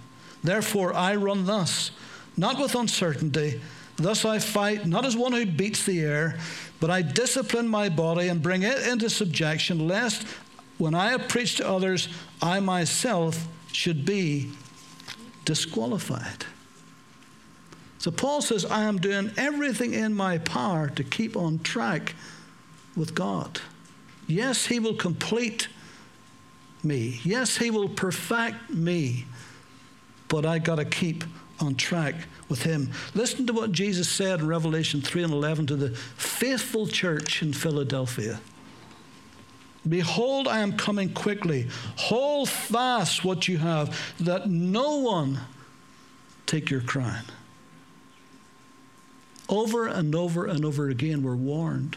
Therefore 0.42 0.94
I 0.94 1.14
run 1.14 1.44
thus, 1.44 1.90
not 2.36 2.58
with 2.58 2.74
uncertainty. 2.74 3.60
Thus 4.00 4.25
I 4.25 4.38
fight, 4.38 4.87
not 4.87 5.04
as 5.04 5.14
one 5.16 5.33
who 5.33 5.45
beats 5.45 5.85
the 5.85 6.00
air, 6.00 6.38
but 6.80 6.90
I 6.90 7.02
discipline 7.02 7.69
my 7.69 7.90
body 7.90 8.28
and 8.28 8.42
bring 8.42 8.62
it 8.62 8.87
into 8.87 9.11
subjection, 9.11 9.87
lest 9.87 10.26
when 10.78 10.95
I 10.95 11.11
have 11.11 11.28
preached 11.28 11.59
to 11.59 11.69
others, 11.69 12.09
I 12.40 12.61
myself 12.61 13.47
should 13.71 14.07
be 14.07 14.50
disqualified. 15.45 16.47
So 17.99 18.11
Paul 18.11 18.40
says, 18.40 18.64
I 18.64 18.85
am 18.85 18.97
doing 18.97 19.30
everything 19.37 19.92
in 19.92 20.14
my 20.14 20.38
power 20.38 20.88
to 20.88 21.04
keep 21.04 21.37
on 21.37 21.59
track 21.59 22.14
with 22.97 23.14
God. 23.14 23.61
Yes, 24.26 24.64
He 24.64 24.80
will 24.80 24.95
complete 24.95 25.69
me. 26.83 27.21
Yes, 27.23 27.59
He 27.59 27.71
will 27.71 27.90
perfect 27.90 28.71
me. 28.71 29.26
But 30.28 30.47
I 30.47 30.59
got 30.59 30.76
to 30.76 30.87
keep 30.87 31.25
on 31.61 31.75
track 31.75 32.14
with 32.50 32.64
Him. 32.64 32.90
Listen 33.14 33.47
to 33.47 33.52
what 33.52 33.73
Jesus 33.73 34.09
said 34.09 34.40
in 34.40 34.47
Revelation 34.47 35.00
3 35.00 35.23
and 35.23 35.33
11 35.33 35.69
to 35.69 35.76
the 35.76 35.90
faithful 35.90 36.87
church 36.87 37.42
in 37.42 37.52
Philadelphia. 37.52 38.40
Behold, 39.88 40.47
I 40.47 40.59
am 40.59 40.76
coming 40.76 41.14
quickly. 41.14 41.69
Hold 41.97 42.50
fast 42.50 43.25
what 43.25 43.49
you 43.49 43.57
have, 43.59 43.99
that 44.21 44.50
no 44.50 44.99
one 44.99 45.40
take 46.45 46.69
your 46.69 46.83
crown. 46.83 47.25
Over 49.49 49.87
and 49.87 50.14
over 50.14 50.47
and 50.47 50.64
over 50.64 50.90
again, 50.90 51.23
we're 51.23 51.35
warned 51.35 51.97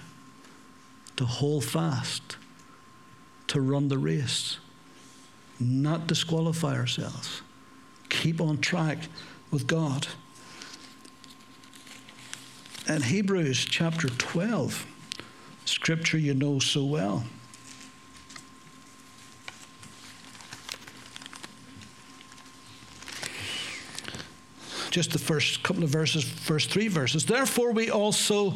to 1.18 1.26
hold 1.26 1.66
fast, 1.66 2.38
to 3.48 3.60
run 3.62 3.90
the 3.90 3.98
race, 3.98 4.58
not 5.60 6.08
disqualify 6.08 6.76
ourselves, 6.76 7.42
keep 8.10 8.40
on 8.42 8.60
track 8.60 9.08
with 9.52 9.68
God. 9.68 10.08
And 12.88 13.04
Hebrews 13.04 13.66
chapter 13.66 14.10
12, 14.10 14.86
scripture 15.66 16.18
you 16.18 16.34
know 16.34 16.60
so 16.60 16.84
well. 16.84 17.24
Just 24.92 25.12
the 25.12 25.20
first 25.20 25.64
couple 25.64 25.84
of 25.84 25.90
verses, 25.90 26.24
first 26.24 26.70
three 26.70 26.88
verses. 26.88 27.26
Therefore, 27.26 27.72
we 27.72 27.90
also 27.90 28.56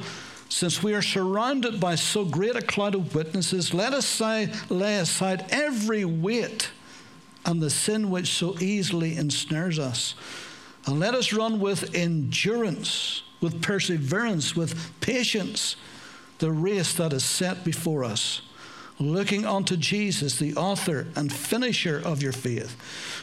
since 0.49 0.81
we 0.81 0.93
are 0.93 1.01
surrounded 1.01 1.79
by 1.79 1.95
so 1.95 2.23
great 2.23 2.55
a 2.55 2.61
cloud 2.61 2.95
of 2.95 3.13
witnesses, 3.13 3.73
let 3.73 3.93
us 3.93 4.05
say, 4.05 4.51
lay 4.69 4.97
aside 4.97 5.45
every 5.49 6.05
weight 6.05 6.71
and 7.45 7.61
the 7.61 7.69
sin 7.69 8.09
which 8.09 8.33
so 8.33 8.57
easily 8.59 9.17
ensnares 9.17 9.77
us. 9.77 10.15
And 10.85 10.99
let 10.99 11.15
us 11.15 11.33
run 11.33 11.59
with 11.59 11.93
endurance, 11.93 13.23
with 13.41 13.61
perseverance, 13.61 14.55
with 14.55 14.91
patience, 15.01 15.75
the 16.39 16.51
race 16.51 16.93
that 16.93 17.13
is 17.13 17.23
set 17.23 17.63
before 17.63 18.03
us, 18.03 18.41
looking 18.99 19.45
unto 19.45 19.77
Jesus, 19.77 20.39
the 20.39 20.55
author 20.55 21.07
and 21.15 21.31
finisher 21.31 22.01
of 22.03 22.21
your 22.21 22.31
faith, 22.31 22.75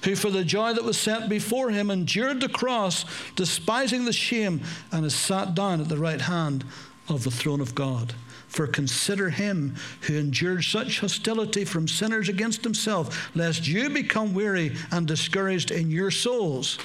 who 0.05 0.15
for 0.15 0.31
the 0.31 0.45
joy 0.45 0.73
that 0.73 0.85
was 0.85 0.99
set 0.99 1.29
before 1.29 1.71
him 1.71 1.91
endured 1.91 2.41
the 2.41 2.49
cross, 2.49 3.05
despising 3.35 4.05
the 4.05 4.13
shame, 4.13 4.61
and 4.93 5.05
has 5.05 5.15
sat 5.15 5.55
down 5.55 5.81
at 5.81 5.89
the 5.89 5.99
right 5.99 6.23
hand 6.23 6.65
of 7.09 7.25
the 7.25 7.31
throne 7.31 7.61
of 7.61 7.75
God. 7.75 8.15
For 8.47 8.69
consider 8.69 9.31
him 9.31 9.75
who 10.03 10.15
endured 10.15 10.63
such 10.63 11.01
hostility 11.01 11.65
from 11.65 11.89
sinners 11.89 12.29
against 12.29 12.63
himself, 12.63 13.35
lest 13.35 13.67
you 13.67 13.91
become 13.91 14.33
weary 14.33 14.77
and 14.93 15.09
discouraged 15.09 15.73
in 15.73 15.91
your 15.91 16.13
souls. 16.13 16.79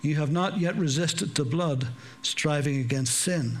You 0.00 0.16
have 0.16 0.30
not 0.30 0.58
yet 0.58 0.76
resisted 0.76 1.34
to 1.34 1.44
blood, 1.44 1.88
striving 2.22 2.78
against 2.80 3.18
sin. 3.18 3.58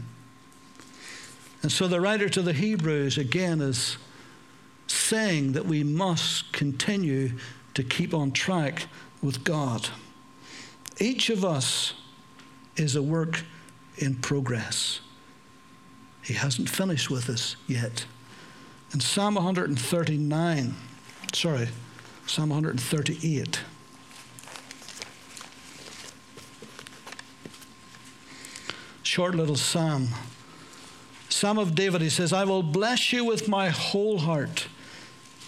And 1.62 1.72
so 1.72 1.88
the 1.88 2.00
writer 2.00 2.28
to 2.28 2.42
the 2.42 2.52
Hebrews 2.52 3.18
again 3.18 3.60
is 3.60 3.98
saying 4.86 5.52
that 5.52 5.66
we 5.66 5.82
must 5.82 6.52
continue 6.52 7.32
to 7.74 7.82
keep 7.82 8.14
on 8.14 8.30
track 8.30 8.86
with 9.22 9.44
God. 9.44 9.88
Each 10.98 11.30
of 11.30 11.44
us 11.44 11.94
is 12.76 12.94
a 12.94 13.02
work 13.02 13.42
in 13.96 14.14
progress. 14.14 15.00
He 16.22 16.34
hasn't 16.34 16.68
finished 16.68 17.10
with 17.10 17.28
us 17.28 17.56
yet. 17.66 18.04
In 18.92 19.00
Psalm 19.00 19.34
139, 19.34 20.74
sorry, 21.32 21.68
Psalm 22.26 22.50
138. 22.50 23.60
Short 29.18 29.34
little 29.34 29.56
psalm. 29.56 30.10
Psalm 31.28 31.58
of 31.58 31.74
David, 31.74 32.02
he 32.02 32.08
says, 32.08 32.32
I 32.32 32.44
will 32.44 32.62
bless 32.62 33.12
you 33.12 33.24
with 33.24 33.48
my 33.48 33.68
whole 33.68 34.18
heart. 34.18 34.68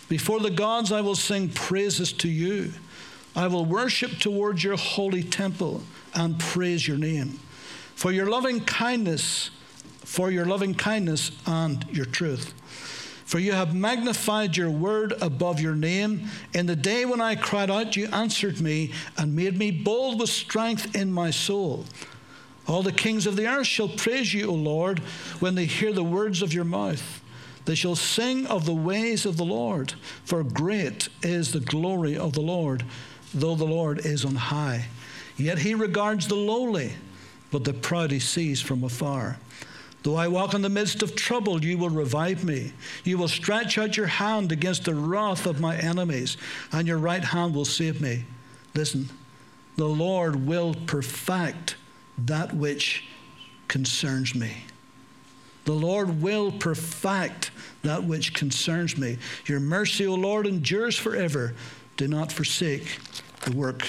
Before 0.09 0.41
the 0.41 0.51
gods, 0.51 0.91
I 0.91 1.03
will 1.03 1.15
sing 1.15 1.51
praises 1.51 2.13
to 2.15 2.29
you. 2.29 2.73
I 3.37 3.47
will 3.47 3.65
worship 3.65 4.19
towards 4.19 4.65
your 4.65 4.77
holy 4.77 5.23
temple 5.23 5.85
and 6.17 6.41
praise 6.41 6.89
your 6.89 6.99
name. 6.99 7.39
For 7.95 8.11
your 8.11 8.27
loving 8.27 8.59
kindness 8.65 9.51
for 10.05 10.33
your 10.33 10.47
loving 10.47 10.75
kindness 10.75 11.31
and 11.47 11.87
your 11.93 12.07
truth. 12.07 12.53
For 13.25 13.39
you 13.39 13.53
have 13.53 13.73
magnified 13.73 14.57
your 14.57 14.73
word 14.73 15.15
above 15.21 15.61
your 15.61 15.77
name. 15.77 16.29
In 16.55 16.67
the 16.67 16.75
day 16.75 17.05
when 17.05 17.21
I 17.21 17.37
cried 17.37 17.71
out, 17.71 17.95
you 17.97 18.09
answered 18.09 18.61
me 18.61 18.93
and 19.17 19.37
made 19.37 19.57
me 19.57 19.71
bold 19.71 20.19
with 20.19 20.31
strength 20.31 20.97
in 20.97 21.13
my 21.13 21.31
soul. 21.31 21.85
All 22.67 22.83
the 22.83 22.93
kings 22.93 23.27
of 23.27 23.37
the 23.37 23.49
earth 23.49 23.67
shall 23.67 23.89
praise 23.89 24.33
you, 24.33 24.49
O 24.49 24.55
Lord, 24.55 25.01
when 25.41 25.55
they 25.55 25.67
hear 25.67 25.93
the 25.93 26.05
words 26.05 26.43
of 26.43 26.55
your 26.55 26.65
mouth. 26.65 27.23
They 27.65 27.75
shall 27.75 27.97
sing 27.97 28.47
of 28.47 28.65
the 28.65 28.75
ways 28.75 29.27
of 29.27 29.37
the 29.37 29.45
Lord, 29.45 29.95
for 30.25 30.43
great 30.43 31.09
is 31.23 31.53
the 31.53 31.61
glory 31.61 32.17
of 32.17 32.33
the 32.33 32.41
Lord, 32.41 32.85
though 33.35 33.55
the 33.55 33.65
Lord 33.65 34.05
is 34.05 34.25
on 34.25 34.37
high. 34.37 34.87
Yet 35.37 35.59
he 35.59 35.75
regards 35.75 36.27
the 36.27 36.37
lowly, 36.37 36.93
but 37.51 37.65
the 37.65 37.73
proud 37.73 38.11
he 38.11 38.19
sees 38.19 38.61
from 38.61 38.85
afar. 38.85 39.39
Though 40.03 40.17
I 40.17 40.29
walk 40.29 40.55
in 40.55 40.63
the 40.63 40.69
midst 40.69 41.03
of 41.03 41.15
trouble, 41.15 41.63
you 41.63 41.77
will 41.77 41.91
revive 41.91 42.43
me. 42.43 42.73
You 43.05 43.19
will 43.19 43.29
stretch 43.29 43.77
out 43.77 43.97
your 43.97 44.07
hand 44.07 44.51
against 44.51 44.85
the 44.85 44.95
wrath 44.95 45.47
of 45.47 45.61
my 45.61 45.77
enemies, 45.77 46.39
and 46.73 46.89
your 46.89 46.99
right 46.99 47.25
hand 47.25 47.55
will 47.55 47.67
save 47.67 48.01
me. 48.01 48.25
Listen, 48.75 49.11
the 49.77 49.89
Lord 49.89 50.47
will 50.47 50.75
perfect 50.87 51.77
that 52.27 52.55
which 52.55 53.05
concerns 53.69 54.35
me. 54.35 54.65
The 55.65 55.73
Lord 55.73 56.21
will 56.23 56.51
perfect 56.51 57.51
that 57.83 58.05
which 58.05 58.35
concerns 58.35 58.97
me. 58.97 59.19
Your 59.47 59.61
mercy, 59.61 60.07
O 60.07 60.15
Lord, 60.15 60.47
endures 60.47 60.99
forever. 60.99 61.55
Do 61.97 62.09
not 62.09 62.33
forsake 62.33 62.99
the 63.43 63.53
work 63.53 63.87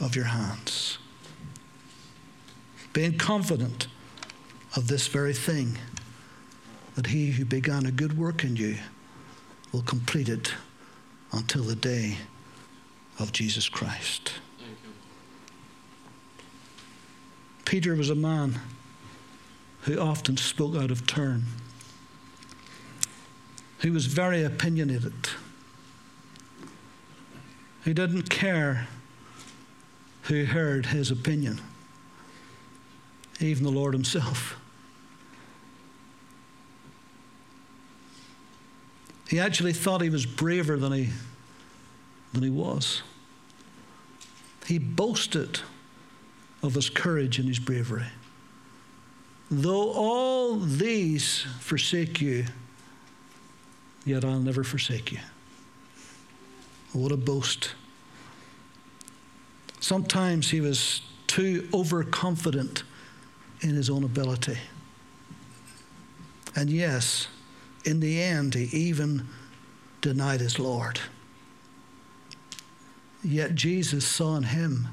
of 0.00 0.14
your 0.14 0.26
hands. 0.26 0.98
Being 2.92 3.18
confident 3.18 3.88
of 4.74 4.88
this 4.88 5.06
very 5.06 5.34
thing, 5.34 5.76
that 6.94 7.08
he 7.08 7.32
who 7.32 7.44
began 7.44 7.84
a 7.84 7.90
good 7.90 8.16
work 8.16 8.42
in 8.42 8.56
you 8.56 8.76
will 9.72 9.82
complete 9.82 10.28
it 10.28 10.54
until 11.32 11.62
the 11.62 11.76
day 11.76 12.16
of 13.18 13.32
Jesus 13.32 13.68
Christ. 13.68 14.32
Peter 17.66 17.96
was 17.96 18.08
a 18.08 18.14
man 18.14 18.60
who 19.82 19.98
often 19.98 20.36
spoke 20.36 20.76
out 20.76 20.90
of 20.90 21.04
turn. 21.06 21.42
He 23.82 23.90
was 23.90 24.06
very 24.06 24.42
opinionated. 24.42 25.12
He 27.84 27.92
didn't 27.92 28.30
care 28.30 28.86
who 30.22 30.44
heard 30.44 30.86
his 30.86 31.10
opinion, 31.10 31.60
even 33.40 33.64
the 33.64 33.70
Lord 33.70 33.92
Himself. 33.92 34.56
He 39.28 39.40
actually 39.40 39.72
thought 39.72 40.02
he 40.02 40.08
was 40.08 40.24
braver 40.24 40.76
than 40.76 40.92
he, 40.92 41.08
than 42.32 42.44
he 42.44 42.48
was. 42.48 43.02
He 44.66 44.78
boasted 44.78 45.58
of 46.62 46.74
his 46.74 46.90
courage 46.90 47.38
and 47.38 47.48
his 47.48 47.58
bravery. 47.58 48.06
Though 49.50 49.92
all 49.92 50.56
these 50.56 51.46
forsake 51.60 52.20
you, 52.20 52.46
yet 54.04 54.24
I'll 54.24 54.40
never 54.40 54.64
forsake 54.64 55.12
you. 55.12 55.18
What 56.92 57.12
a 57.12 57.16
boast. 57.16 57.74
Sometimes 59.80 60.50
he 60.50 60.60
was 60.60 61.02
too 61.26 61.68
overconfident 61.72 62.82
in 63.60 63.70
his 63.70 63.90
own 63.90 64.02
ability. 64.02 64.58
And 66.56 66.70
yes, 66.70 67.28
in 67.84 68.00
the 68.00 68.20
end, 68.20 68.54
he 68.54 68.64
even 68.76 69.28
denied 70.00 70.40
his 70.40 70.58
Lord. 70.58 70.98
Yet 73.22 73.54
Jesus 73.54 74.06
saw 74.06 74.36
in 74.36 74.44
him 74.44 74.88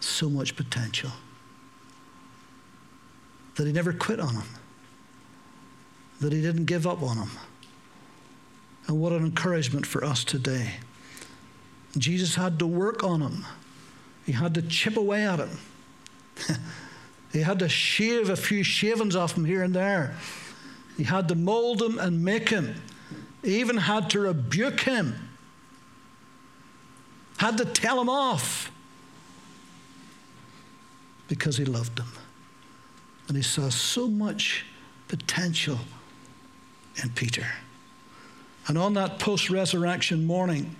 so 0.00 0.28
much 0.28 0.56
potential 0.56 1.10
that 3.56 3.66
he 3.66 3.72
never 3.72 3.92
quit 3.92 4.20
on 4.20 4.34
him, 4.34 4.48
that 6.20 6.32
he 6.32 6.40
didn't 6.40 6.66
give 6.66 6.86
up 6.86 7.02
on 7.02 7.16
him. 7.16 7.30
And 8.86 9.00
what 9.00 9.12
an 9.12 9.24
encouragement 9.24 9.84
for 9.84 10.04
us 10.04 10.24
today. 10.24 10.74
Jesus 11.96 12.36
had 12.36 12.58
to 12.60 12.66
work 12.66 13.02
on 13.02 13.20
him, 13.20 13.44
he 14.24 14.32
had 14.32 14.54
to 14.54 14.62
chip 14.62 14.96
away 14.96 15.26
at 15.26 15.40
him. 15.40 15.58
he 17.32 17.40
had 17.40 17.58
to 17.58 17.68
shave 17.68 18.30
a 18.30 18.36
few 18.36 18.62
shavings 18.62 19.16
off 19.16 19.36
him 19.36 19.44
here 19.44 19.62
and 19.62 19.74
there. 19.74 20.14
He 20.96 21.04
had 21.04 21.28
to 21.28 21.34
mold 21.34 21.82
him 21.82 21.98
and 21.98 22.24
make 22.24 22.48
him. 22.48 22.74
He 23.42 23.60
even 23.60 23.76
had 23.76 24.10
to 24.10 24.20
rebuke 24.20 24.80
him, 24.80 25.14
had 27.38 27.56
to 27.58 27.64
tell 27.64 28.00
him 28.00 28.08
off 28.08 28.70
because 31.28 31.56
he 31.56 31.64
loved 31.64 31.96
them. 31.96 32.10
And 33.28 33.36
he 33.36 33.42
saw 33.42 33.68
so 33.68 34.08
much 34.08 34.64
potential 35.06 35.78
in 37.02 37.10
Peter. 37.10 37.46
And 38.66 38.76
on 38.76 38.94
that 38.94 39.18
post 39.18 39.50
resurrection 39.50 40.26
morning, 40.26 40.74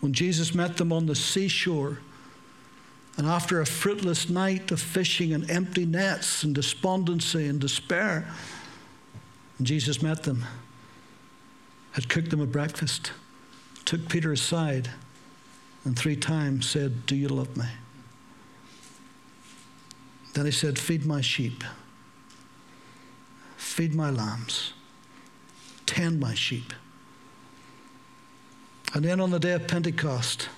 when 0.00 0.12
Jesus 0.12 0.54
met 0.54 0.76
them 0.76 0.92
on 0.92 1.06
the 1.06 1.14
seashore, 1.14 1.98
and 3.16 3.26
after 3.26 3.60
a 3.60 3.66
fruitless 3.66 4.30
night 4.30 4.70
of 4.70 4.80
fishing 4.80 5.32
and 5.32 5.50
empty 5.50 5.84
nets 5.84 6.44
and 6.44 6.54
despondency 6.54 7.48
and 7.48 7.60
despair, 7.60 8.32
Jesus 9.60 10.00
met 10.00 10.22
them, 10.22 10.44
had 11.92 12.08
cooked 12.08 12.30
them 12.30 12.40
a 12.40 12.46
breakfast, 12.46 13.10
took 13.84 14.08
Peter 14.08 14.32
aside, 14.32 14.90
and 15.84 15.98
three 15.98 16.14
times 16.14 16.68
said, 16.68 17.06
Do 17.06 17.16
you 17.16 17.28
love 17.28 17.56
me? 17.56 17.66
Then 20.38 20.46
he 20.46 20.52
said, 20.52 20.78
Feed 20.78 21.04
my 21.04 21.20
sheep, 21.20 21.64
feed 23.56 23.92
my 23.92 24.08
lambs, 24.08 24.72
tend 25.84 26.20
my 26.20 26.32
sheep. 26.32 26.72
And 28.94 29.04
then 29.04 29.18
on 29.20 29.32
the 29.32 29.40
day 29.40 29.50
of 29.54 29.66
Pentecost, 29.66 30.48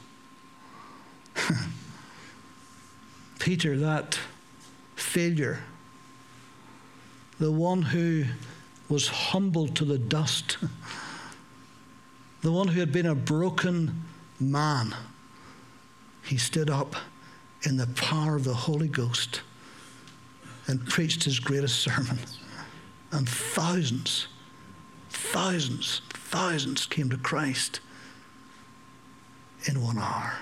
Peter, 3.38 3.78
that 3.78 4.20
failure, 4.96 5.60
the 7.38 7.50
one 7.50 7.80
who 7.80 8.24
was 8.90 9.08
humbled 9.08 9.76
to 9.76 9.86
the 9.86 9.96
dust, 9.96 10.58
the 12.42 12.52
one 12.52 12.68
who 12.68 12.80
had 12.80 12.92
been 12.92 13.06
a 13.06 13.14
broken 13.14 14.04
man, 14.38 14.94
he 16.22 16.36
stood 16.36 16.68
up 16.68 16.96
in 17.62 17.78
the 17.78 17.86
power 17.86 18.36
of 18.36 18.44
the 18.44 18.52
Holy 18.52 18.88
Ghost 18.88 19.40
and 20.70 20.86
preached 20.86 21.24
his 21.24 21.40
greatest 21.40 21.80
sermon. 21.80 22.18
And 23.12 23.28
thousands, 23.28 24.28
thousands, 25.10 26.00
thousands 26.10 26.86
came 26.86 27.10
to 27.10 27.16
Christ 27.16 27.80
in 29.64 29.82
one 29.82 29.98
hour. 29.98 30.34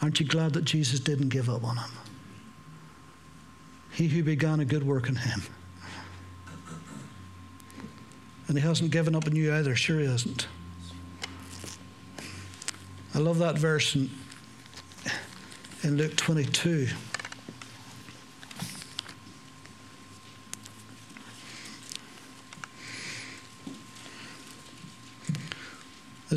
Aren't 0.00 0.18
you 0.18 0.26
glad 0.26 0.54
that 0.54 0.64
Jesus 0.64 0.98
didn't 0.98 1.28
give 1.28 1.50
up 1.50 1.62
on 1.62 1.76
him? 1.76 1.90
He 3.92 4.08
who 4.08 4.22
began 4.22 4.60
a 4.60 4.64
good 4.64 4.86
work 4.86 5.08
in 5.08 5.16
him. 5.16 5.42
And 8.46 8.56
he 8.56 8.66
hasn't 8.66 8.92
given 8.92 9.14
up 9.14 9.26
on 9.26 9.36
you 9.36 9.52
either. 9.52 9.76
Sure, 9.76 10.00
he 10.00 10.06
hasn't. 10.06 10.46
I 13.14 13.18
love 13.18 13.38
that 13.38 13.58
verse 13.58 13.94
in, 13.94 14.08
in 15.82 15.98
Luke 15.98 16.16
22. 16.16 16.88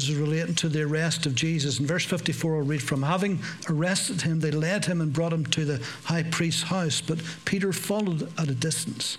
Is 0.09 0.15
relating 0.15 0.55
to 0.55 0.69
the 0.69 0.81
arrest 0.81 1.25
of 1.25 1.35
Jesus. 1.35 1.79
In 1.79 1.85
verse 1.85 2.05
54, 2.05 2.57
I'll 2.57 2.61
read 2.61 2.81
from 2.81 3.03
Having 3.03 3.39
arrested 3.69 4.21
him, 4.21 4.39
they 4.39 4.51
led 4.51 4.85
him 4.85 5.01
and 5.01 5.13
brought 5.13 5.33
him 5.33 5.45
to 5.47 5.65
the 5.65 5.85
high 6.03 6.23
priest's 6.23 6.63
house, 6.63 7.01
but 7.01 7.19
Peter 7.45 7.73
followed 7.73 8.31
at 8.39 8.49
a 8.49 8.55
distance. 8.55 9.17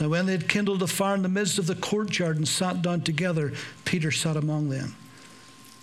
Now, 0.00 0.08
when 0.08 0.26
they 0.26 0.32
had 0.32 0.48
kindled 0.48 0.82
a 0.82 0.86
fire 0.86 1.14
in 1.14 1.22
the 1.22 1.28
midst 1.28 1.58
of 1.58 1.66
the 1.66 1.76
courtyard 1.76 2.36
and 2.36 2.48
sat 2.48 2.82
down 2.82 3.02
together, 3.02 3.52
Peter 3.84 4.10
sat 4.10 4.36
among 4.36 4.68
them. 4.68 4.94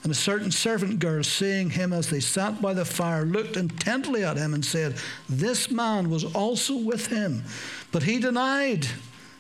And 0.04 0.12
a 0.12 0.16
certain 0.16 0.52
servant 0.52 1.00
girl, 1.00 1.24
seeing 1.24 1.70
him 1.70 1.94
as 1.94 2.10
they 2.10 2.20
sat 2.20 2.62
by 2.62 2.74
the 2.74 2.86
fire, 2.86 3.24
looked 3.24 3.56
intently 3.56 4.24
at 4.24 4.36
him 4.36 4.54
and 4.54 4.66
said, 4.66 4.96
This 5.30 5.70
man 5.70 6.10
was 6.10 6.24
also 6.34 6.76
with 6.76 7.08
him. 7.08 7.44
But 7.92 8.04
he 8.04 8.20
denied 8.20 8.88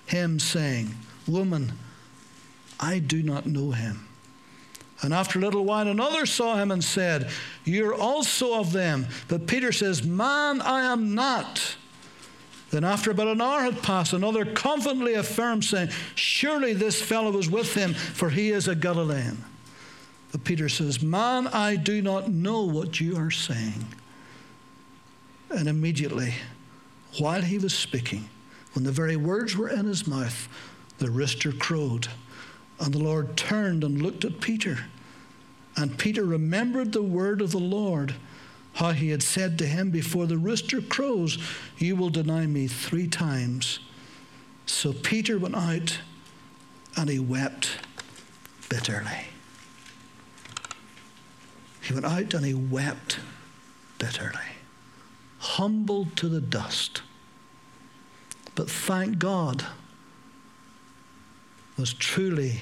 him, 0.06 0.40
saying, 0.40 0.96
Woman, 1.28 1.74
I 2.80 3.00
do 3.00 3.24
not 3.24 3.48
know 3.48 3.72
him. 3.72 4.08
And 5.02 5.14
after 5.14 5.40
a 5.40 5.42
little 5.42 5.66
while, 5.66 5.88
another 5.88 6.26
saw 6.26 6.58
him 6.58 6.72
and 6.72 6.84
said, 6.84 7.30
You're 7.66 7.96
also 7.96 8.60
of 8.60 8.72
them. 8.72 9.08
But 9.28 9.48
Peter 9.48 9.72
says, 9.72 10.04
Man, 10.04 10.62
I 10.62 10.82
am 10.82 11.16
not. 11.16 11.76
Then, 12.70 12.84
after 12.84 13.12
about 13.12 13.28
an 13.28 13.42
hour 13.42 13.62
had 13.62 13.82
passed, 13.82 14.14
another 14.14 14.46
confidently 14.46 15.16
affirmed, 15.16 15.66
saying, 15.66 15.90
Surely 16.16 16.74
this 16.74 17.02
fellow 17.02 17.32
was 17.32 17.50
with 17.50 17.74
him, 17.74 17.94
for 17.94 18.30
he 18.30 18.52
is 18.52 18.68
a 18.68 18.76
Galilean. 18.76 19.44
But 20.32 20.44
Peter 20.46 20.70
says, 20.70 21.02
Man, 21.02 21.48
I 21.48 21.76
do 21.76 22.02
not 22.02 22.30
know 22.30 22.64
what 22.64 23.02
you 23.02 23.18
are 23.18 23.32
saying. 23.32 23.86
And 25.50 25.68
immediately, 25.68 26.34
while 27.18 27.42
he 27.42 27.58
was 27.58 27.74
speaking, 27.74 28.30
when 28.74 28.86
the 28.86 28.92
very 28.92 29.18
words 29.18 29.58
were 29.58 29.68
in 29.68 29.86
his 29.86 30.08
mouth, 30.08 30.48
the 31.00 31.12
rooster 31.12 31.52
crowed. 31.52 32.08
And 32.82 32.94
the 32.94 33.00
Lord 33.00 33.38
turned 33.38 33.84
and 33.84 34.02
looked 34.02 34.26
at 34.26 34.42
Peter. 34.42 34.86
And 35.78 36.00
Peter 36.00 36.26
remembered 36.26 36.92
the 36.92 37.04
word 37.04 37.40
of 37.40 37.52
the 37.52 37.60
Lord, 37.60 38.16
how 38.74 38.92
he 38.92 39.10
had 39.10 39.22
said 39.22 39.60
to 39.60 39.68
him, 39.68 39.92
Before 39.92 40.26
the 40.26 40.38
rooster 40.38 40.82
crows, 40.82 41.38
you 41.78 41.96
will 41.96 42.10
deny 42.10 42.48
me 42.48 42.68
three 42.68 43.08
times. 43.08 43.80
So 44.66 44.94
Peter 44.94 45.38
went 45.38 45.56
out 45.56 46.00
and 46.98 47.08
he 47.08 47.20
wept 47.20 47.78
bitterly. 48.68 49.28
He 51.82 51.94
went 51.94 52.06
out 52.06 52.34
and 52.34 52.46
he 52.46 52.54
wept 52.56 53.20
bitterly, 54.00 54.40
humbled 55.38 56.18
to 56.18 56.28
the 56.28 56.42
dust. 56.42 57.04
But 58.56 58.70
thank 58.70 59.20
God, 59.20 59.66
was 61.82 61.94
truly 61.96 62.62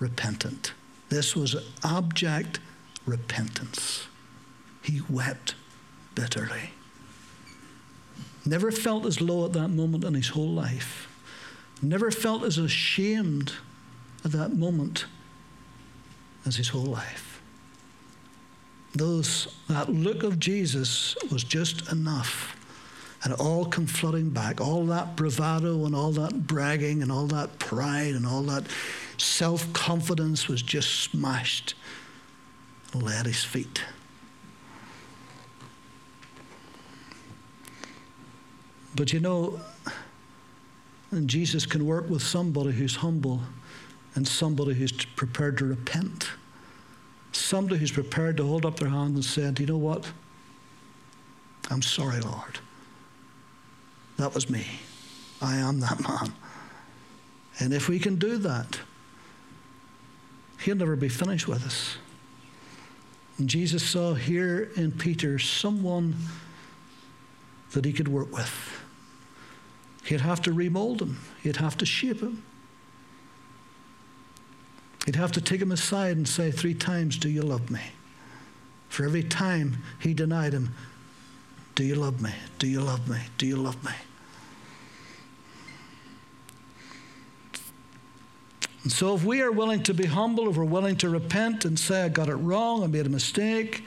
repentant. 0.00 0.72
This 1.08 1.36
was 1.36 1.54
abject 1.84 2.58
repentance. 3.06 4.08
He 4.82 5.00
wept 5.08 5.54
bitterly. 6.16 6.70
Never 8.44 8.72
felt 8.72 9.06
as 9.06 9.20
low 9.20 9.44
at 9.44 9.52
that 9.52 9.68
moment 9.68 10.02
in 10.02 10.14
his 10.14 10.30
whole 10.30 10.50
life. 10.50 11.08
Never 11.80 12.10
felt 12.10 12.42
as 12.42 12.58
ashamed 12.58 13.52
at 14.24 14.32
that 14.32 14.52
moment 14.52 15.06
as 16.44 16.56
his 16.56 16.70
whole 16.70 16.86
life. 16.86 17.40
Those, 18.96 19.46
that 19.68 19.88
look 19.88 20.24
of 20.24 20.40
Jesus 20.40 21.14
was 21.30 21.44
just 21.44 21.92
enough. 21.92 22.53
And 23.24 23.32
it 23.32 23.40
all 23.40 23.64
come 23.64 23.86
flooding 23.86 24.28
back. 24.30 24.60
All 24.60 24.84
that 24.86 25.16
bravado 25.16 25.86
and 25.86 25.94
all 25.94 26.12
that 26.12 26.46
bragging 26.46 27.02
and 27.02 27.10
all 27.10 27.26
that 27.28 27.58
pride 27.58 28.14
and 28.14 28.26
all 28.26 28.42
that 28.42 28.64
self 29.16 29.72
confidence 29.72 30.46
was 30.46 30.60
just 30.60 31.00
smashed 31.00 31.74
and 32.92 33.02
lay 33.02 33.16
at 33.16 33.24
his 33.24 33.42
feet. 33.42 33.82
But 38.94 39.12
you 39.12 39.20
know, 39.20 39.58
Jesus 41.26 41.64
can 41.64 41.86
work 41.86 42.08
with 42.10 42.22
somebody 42.22 42.72
who's 42.72 42.96
humble 42.96 43.40
and 44.14 44.28
somebody 44.28 44.74
who's 44.74 44.92
prepared 44.92 45.58
to 45.58 45.64
repent. 45.64 46.28
Somebody 47.32 47.78
who's 47.78 47.90
prepared 47.90 48.36
to 48.36 48.46
hold 48.46 48.64
up 48.64 48.78
their 48.78 48.90
hand 48.90 49.14
and 49.14 49.24
say, 49.24 49.50
You 49.58 49.66
know 49.66 49.78
what? 49.78 50.06
I'm 51.70 51.82
sorry, 51.82 52.20
Lord. 52.20 52.60
That 54.16 54.34
was 54.34 54.48
me. 54.48 54.66
I 55.42 55.56
am 55.56 55.80
that 55.80 56.00
man. 56.00 56.32
And 57.58 57.72
if 57.72 57.88
we 57.88 57.98
can 57.98 58.16
do 58.16 58.38
that, 58.38 58.78
he'll 60.60 60.76
never 60.76 60.96
be 60.96 61.08
finished 61.08 61.46
with 61.46 61.64
us. 61.64 61.96
And 63.38 63.48
Jesus 63.48 63.82
saw 63.82 64.14
here 64.14 64.70
in 64.76 64.92
Peter 64.92 65.38
someone 65.38 66.14
that 67.72 67.84
he 67.84 67.92
could 67.92 68.08
work 68.08 68.32
with. 68.32 68.80
He'd 70.04 70.20
have 70.20 70.42
to 70.42 70.52
remold 70.52 71.02
him, 71.02 71.20
he'd 71.42 71.56
have 71.56 71.76
to 71.78 71.86
shape 71.86 72.20
him. 72.20 72.44
He'd 75.06 75.16
have 75.16 75.32
to 75.32 75.40
take 75.40 75.60
him 75.60 75.70
aside 75.70 76.16
and 76.16 76.26
say 76.26 76.50
three 76.50 76.72
times, 76.72 77.18
Do 77.18 77.28
you 77.28 77.42
love 77.42 77.70
me? 77.70 77.80
For 78.88 79.04
every 79.04 79.22
time 79.22 79.82
he 79.98 80.14
denied 80.14 80.54
him, 80.54 80.74
Do 81.74 81.84
you 81.84 81.96
love 81.96 82.22
me? 82.22 82.30
Do 82.58 82.68
you 82.68 82.80
love 82.80 83.08
me? 83.08 83.18
Do 83.36 83.46
you 83.46 83.56
love 83.56 83.82
me? 83.84 83.92
And 88.84 88.92
so, 88.92 89.14
if 89.14 89.24
we 89.24 89.40
are 89.40 89.50
willing 89.50 89.82
to 89.84 89.94
be 89.94 90.04
humble, 90.04 90.48
if 90.50 90.56
we're 90.56 90.64
willing 90.64 90.96
to 90.96 91.08
repent 91.08 91.64
and 91.64 91.78
say, 91.78 92.02
I 92.02 92.10
got 92.10 92.28
it 92.28 92.34
wrong, 92.34 92.84
I 92.84 92.86
made 92.86 93.06
a 93.06 93.10
mistake, 93.10 93.84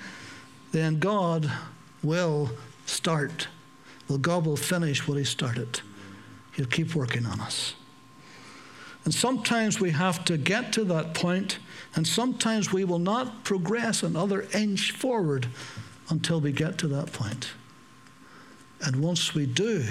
then 0.72 1.00
God 1.00 1.50
will 2.04 2.50
start. 2.88 3.48
Well, 4.10 4.18
God 4.18 4.46
will 4.46 4.58
finish 4.58 5.08
what 5.08 5.18
He 5.18 5.24
started. 5.24 5.82
He'll 6.56 6.66
keep 6.66 6.96
working 6.96 7.26
on 7.26 7.40
us. 7.40 7.76
And 9.06 9.14
sometimes 9.14 9.80
we 9.80 9.92
have 9.92 10.26
to 10.26 10.36
get 10.36 10.74
to 10.74 10.84
that 10.86 11.14
point, 11.14 11.60
and 11.96 12.06
sometimes 12.06 12.74
we 12.74 12.84
will 12.84 13.00
not 13.00 13.46
progress 13.46 14.04
another 14.04 14.48
inch 14.54 14.92
forward 14.92 15.48
until 16.10 16.42
we 16.42 16.52
get 16.52 16.78
to 16.80 16.88
that 16.90 17.14
point. 17.14 17.52
And 18.82 18.98
once 18.98 19.34
we 19.34 19.46
do, 19.46 19.86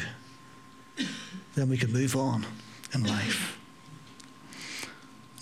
then 1.55 1.69
we 1.69 1.77
can 1.77 1.93
move 1.93 2.17
on 2.17 2.47
in 2.95 3.05
life. 3.05 3.59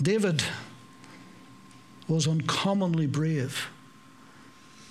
David 0.00 0.42
was 2.08 2.26
uncommonly 2.26 3.06
brave. 3.06 3.68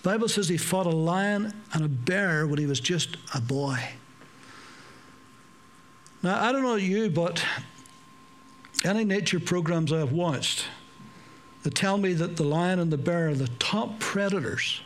The 0.02 0.10
Bible 0.10 0.28
says 0.28 0.50
he 0.50 0.58
fought 0.58 0.86
a 0.86 0.90
lion 0.90 1.54
and 1.74 1.84
a 1.84 1.88
bear 1.88 2.46
when 2.48 2.60
he 2.60 2.66
was 2.66 2.80
just 2.80 3.18
a 3.34 3.42
boy. 3.42 3.80
Now, 6.22 6.42
I 6.44 6.52
don't 6.52 6.64
know 6.64 6.76
you, 6.76 7.10
but 7.10 7.44
any 8.86 9.04
nature 9.04 9.40
programs 9.40 9.92
I've 9.92 10.12
watched 10.12 10.66
that 11.64 11.76
tell 11.76 11.98
me 11.98 12.14
that 12.14 12.36
the 12.36 12.44
lion 12.44 12.80
and 12.80 12.92
the 12.92 12.98
bear 12.98 13.30
are 13.30 13.36
the 13.36 13.50
top 13.60 14.00
predators 14.00 14.82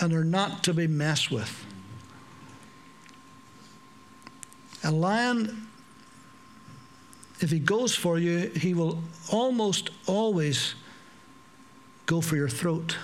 and 0.00 0.12
are 0.12 0.24
not 0.24 0.62
to 0.64 0.74
be 0.74 0.86
messed 0.86 1.30
with. 1.30 1.64
A 4.86 4.90
lion 4.90 5.66
if 7.40 7.50
he 7.50 7.58
goes 7.58 7.94
for 7.94 8.18
you, 8.18 8.50
he 8.56 8.72
will 8.72 9.02
almost 9.30 9.90
always 10.06 10.74
go 12.06 12.20
for 12.20 12.36
your 12.36 12.48
throat 12.48 12.96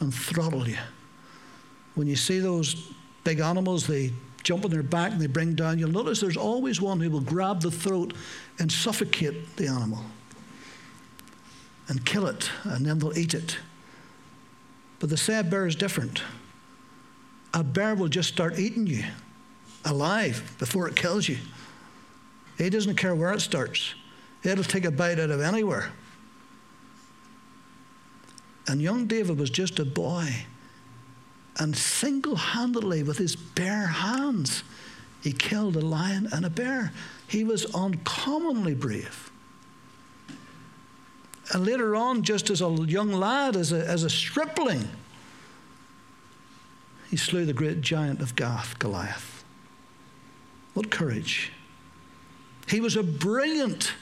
and 0.00 0.12
throttle 0.12 0.68
you. 0.68 0.78
When 1.94 2.06
you 2.06 2.16
see 2.16 2.40
those 2.40 2.92
big 3.24 3.40
animals, 3.40 3.86
they 3.86 4.12
jump 4.42 4.64
on 4.64 4.70
their 4.70 4.82
back 4.82 5.12
and 5.12 5.20
they 5.20 5.26
bring 5.26 5.54
down, 5.54 5.78
you'll 5.78 5.90
notice 5.90 6.20
there's 6.20 6.36
always 6.36 6.80
one 6.80 7.00
who 7.00 7.10
will 7.10 7.20
grab 7.20 7.60
the 7.60 7.70
throat 7.70 8.14
and 8.58 8.70
suffocate 8.70 9.56
the 9.56 9.66
animal 9.66 10.04
and 11.88 12.04
kill 12.04 12.26
it, 12.26 12.50
and 12.64 12.84
then 12.84 12.98
they'll 12.98 13.16
eat 13.16 13.32
it. 13.32 13.58
But 14.98 15.10
the 15.10 15.16
sad 15.16 15.50
bear 15.50 15.66
is 15.66 15.76
different. 15.76 16.22
A 17.54 17.62
bear 17.62 17.94
will 17.94 18.08
just 18.08 18.28
start 18.28 18.58
eating 18.58 18.86
you 18.88 19.04
alive 19.86 20.54
before 20.58 20.88
it 20.88 20.96
kills 20.96 21.28
you. 21.28 21.38
He 22.58 22.68
doesn't 22.68 22.96
care 22.96 23.14
where 23.14 23.32
it 23.32 23.40
starts, 23.40 23.94
it'll 24.42 24.64
take 24.64 24.84
a 24.84 24.90
bite 24.90 25.18
out 25.18 25.30
of 25.30 25.40
anywhere. 25.40 25.92
And 28.68 28.82
young 28.82 29.06
David 29.06 29.38
was 29.38 29.48
just 29.48 29.78
a 29.78 29.84
boy. 29.84 30.44
And 31.58 31.74
single 31.74 32.36
handedly, 32.36 33.02
with 33.02 33.16
his 33.16 33.34
bare 33.34 33.86
hands, 33.86 34.62
he 35.22 35.32
killed 35.32 35.76
a 35.76 35.80
lion 35.80 36.28
and 36.32 36.44
a 36.44 36.50
bear. 36.50 36.92
He 37.28 37.44
was 37.44 37.64
uncommonly 37.74 38.74
brave. 38.74 39.30
And 41.52 41.64
later 41.64 41.94
on, 41.94 42.22
just 42.22 42.50
as 42.50 42.60
a 42.60 42.68
young 42.68 43.12
lad, 43.12 43.56
as 43.56 43.72
a, 43.72 43.88
as 43.88 44.02
a 44.02 44.10
stripling, 44.10 44.88
he 47.08 47.16
slew 47.16 47.46
the 47.46 47.52
great 47.52 47.80
giant 47.80 48.20
of 48.20 48.34
Gath, 48.34 48.78
Goliath. 48.78 49.35
What 50.76 50.90
courage! 50.90 51.52
He 52.68 52.82
was 52.82 52.96
a 52.96 53.02
brilliant 53.02 53.94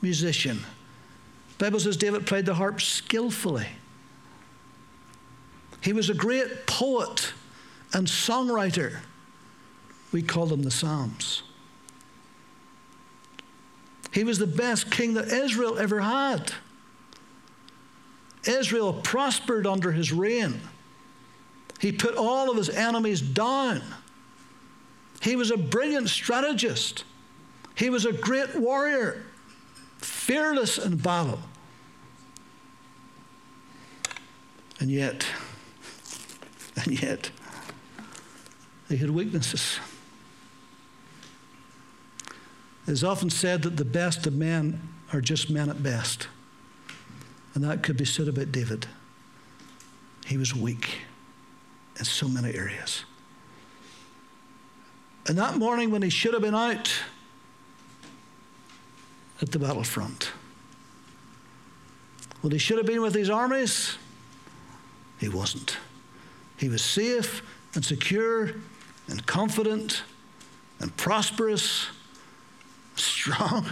musician. 0.00 0.60
The 1.58 1.66
Bible 1.66 1.78
says 1.78 1.98
David 1.98 2.26
played 2.26 2.46
the 2.46 2.54
harp 2.54 2.80
skillfully. 2.80 3.66
He 5.82 5.92
was 5.92 6.08
a 6.08 6.14
great 6.14 6.66
poet 6.66 7.34
and 7.92 8.06
songwriter. 8.06 9.00
We 10.10 10.22
call 10.22 10.46
them 10.46 10.62
the 10.62 10.70
Psalms. 10.70 11.42
He 14.10 14.24
was 14.24 14.38
the 14.38 14.46
best 14.46 14.90
king 14.90 15.12
that 15.12 15.28
Israel 15.28 15.76
ever 15.78 16.00
had. 16.00 16.50
Israel 18.48 18.94
prospered 18.94 19.66
under 19.66 19.92
his 19.92 20.14
reign. 20.14 20.62
He 21.78 21.92
put 21.92 22.14
all 22.14 22.50
of 22.50 22.56
his 22.56 22.70
enemies 22.70 23.20
down. 23.20 23.82
He 25.22 25.36
was 25.36 25.52
a 25.52 25.56
brilliant 25.56 26.08
strategist. 26.08 27.04
He 27.76 27.90
was 27.90 28.04
a 28.04 28.12
great 28.12 28.56
warrior, 28.56 29.22
fearless 29.98 30.78
in 30.78 30.96
battle. 30.96 31.38
And 34.80 34.90
yet, 34.90 35.24
and 36.84 37.00
yet, 37.00 37.30
he 38.88 38.96
had 38.96 39.10
weaknesses. 39.10 39.78
It's 42.88 43.04
often 43.04 43.30
said 43.30 43.62
that 43.62 43.76
the 43.76 43.84
best 43.84 44.26
of 44.26 44.34
men 44.34 44.80
are 45.12 45.20
just 45.20 45.48
men 45.48 45.70
at 45.70 45.84
best. 45.84 46.26
And 47.54 47.62
that 47.62 47.84
could 47.84 47.96
be 47.96 48.04
said 48.04 48.26
about 48.26 48.50
David. 48.50 48.88
He 50.26 50.36
was 50.36 50.52
weak 50.52 50.98
in 51.96 52.04
so 52.04 52.26
many 52.26 52.52
areas. 52.52 53.04
And 55.26 55.38
that 55.38 55.56
morning, 55.56 55.90
when 55.90 56.02
he 56.02 56.10
should 56.10 56.32
have 56.32 56.42
been 56.42 56.54
out 56.54 56.92
at 59.40 59.52
the 59.52 59.58
battlefront, 59.58 60.32
when 62.40 62.52
he 62.52 62.58
should 62.58 62.78
have 62.78 62.86
been 62.86 63.02
with 63.02 63.14
his 63.14 63.30
armies, 63.30 63.96
he 65.18 65.28
wasn't. 65.28 65.76
He 66.56 66.68
was 66.68 66.82
safe 66.82 67.42
and 67.74 67.84
secure 67.84 68.50
and 69.08 69.24
confident 69.26 70.02
and 70.80 70.96
prosperous, 70.96 71.86
strong, 72.96 73.66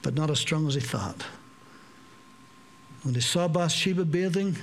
but 0.00 0.14
not 0.14 0.30
as 0.30 0.40
strong 0.40 0.66
as 0.66 0.74
he 0.74 0.80
thought. 0.80 1.24
When 3.02 3.14
he 3.14 3.20
saw 3.20 3.46
Bathsheba 3.46 4.06
bathing, 4.06 4.56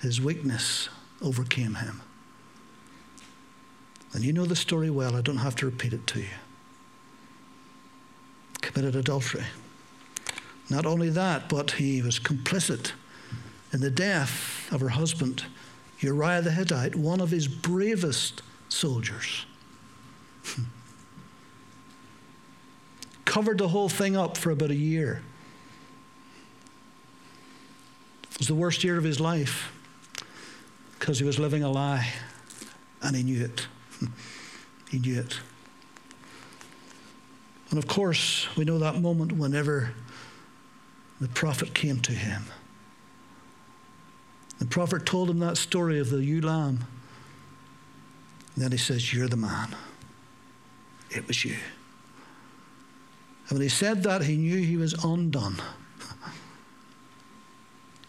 his 0.00 0.20
weakness 0.20 0.88
overcame 1.20 1.74
him. 1.74 2.00
And 4.12 4.24
you 4.24 4.32
know 4.32 4.44
the 4.44 4.56
story 4.56 4.90
well, 4.90 5.16
I 5.16 5.20
don't 5.20 5.36
have 5.38 5.56
to 5.56 5.66
repeat 5.66 5.92
it 5.92 6.06
to 6.08 6.20
you. 6.20 6.26
Committed 8.60 8.96
adultery. 8.96 9.44
Not 10.68 10.86
only 10.86 11.10
that, 11.10 11.48
but 11.48 11.72
he 11.72 12.02
was 12.02 12.18
complicit 12.18 12.92
in 13.72 13.80
the 13.80 13.90
death 13.90 14.68
of 14.72 14.80
her 14.80 14.88
husband, 14.90 15.44
Uriah 16.00 16.42
the 16.42 16.50
Hittite, 16.50 16.96
one 16.96 17.20
of 17.20 17.30
his 17.30 17.46
bravest 17.46 18.42
soldiers. 18.68 19.46
Covered 23.24 23.58
the 23.58 23.68
whole 23.68 23.88
thing 23.88 24.16
up 24.16 24.36
for 24.36 24.50
about 24.50 24.70
a 24.70 24.76
year. 24.76 25.22
It 28.32 28.38
was 28.38 28.48
the 28.48 28.54
worst 28.54 28.82
year 28.82 28.96
of 28.96 29.04
his 29.04 29.20
life 29.20 29.72
because 30.98 31.18
he 31.18 31.24
was 31.24 31.38
living 31.38 31.62
a 31.62 31.70
lie 31.70 32.08
and 33.02 33.14
he 33.14 33.22
knew 33.22 33.44
it. 33.44 33.66
he 34.90 34.98
knew 34.98 35.20
it. 35.20 35.38
And 37.70 37.78
of 37.78 37.86
course, 37.86 38.48
we 38.56 38.64
know 38.64 38.78
that 38.78 39.00
moment 39.00 39.32
whenever 39.32 39.92
the 41.20 41.28
prophet 41.28 41.74
came 41.74 42.00
to 42.00 42.12
him. 42.12 42.44
The 44.58 44.66
prophet 44.66 45.06
told 45.06 45.30
him 45.30 45.38
that 45.38 45.56
story 45.56 45.98
of 45.98 46.10
the 46.10 46.22
ewe 46.22 46.40
lamb. 46.40 46.84
Then 48.56 48.72
he 48.72 48.78
says, 48.78 49.14
You're 49.14 49.28
the 49.28 49.36
man. 49.36 49.74
It 51.10 51.26
was 51.26 51.44
you. 51.44 51.56
And 53.48 53.58
when 53.58 53.62
he 53.62 53.68
said 53.68 54.02
that, 54.02 54.22
he 54.22 54.36
knew 54.36 54.58
he 54.58 54.76
was 54.76 54.92
undone. 55.04 55.56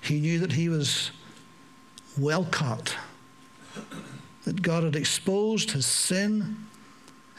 he 0.02 0.20
knew 0.20 0.40
that 0.40 0.52
he 0.52 0.70
was 0.70 1.12
well 2.18 2.46
caught, 2.46 2.96
that 4.44 4.62
God 4.62 4.84
had 4.84 4.96
exposed 4.96 5.72
his 5.72 5.86
sin, 5.86 6.68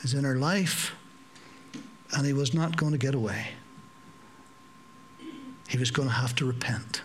his 0.00 0.14
inner 0.14 0.36
life, 0.36 0.94
and 2.12 2.26
he 2.26 2.32
was 2.32 2.54
not 2.54 2.76
going 2.76 2.92
to 2.92 2.98
get 2.98 3.14
away. 3.14 3.48
He 5.68 5.78
was 5.78 5.90
going 5.90 6.08
to 6.08 6.14
have 6.14 6.34
to 6.36 6.44
repent. 6.44 7.02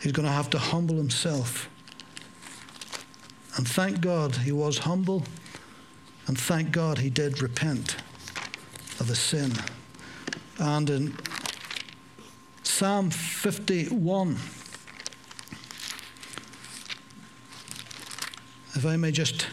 He's 0.00 0.12
going 0.12 0.26
to 0.26 0.32
have 0.32 0.50
to 0.50 0.58
humble 0.58 0.96
himself. 0.96 1.68
And 3.56 3.66
thank 3.66 4.00
God 4.00 4.36
he 4.36 4.52
was 4.52 4.78
humble, 4.78 5.24
and 6.26 6.38
thank 6.38 6.70
God 6.70 6.98
he 6.98 7.10
did 7.10 7.42
repent 7.42 7.96
of 9.00 9.08
his 9.08 9.18
sin. 9.18 9.52
And 10.58 10.88
in 10.88 11.16
Psalm 12.62 13.10
51, 13.10 14.36
if 18.76 18.84
I 18.84 18.96
may 18.96 19.10
just 19.10 19.46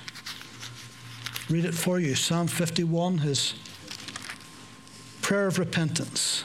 read 1.49 1.65
it 1.65 1.73
for 1.73 1.99
you 1.99 2.13
Psalm 2.13 2.47
51, 2.47 3.19
his 3.19 3.53
prayer 5.21 5.47
of 5.47 5.59
repentance. 5.59 6.43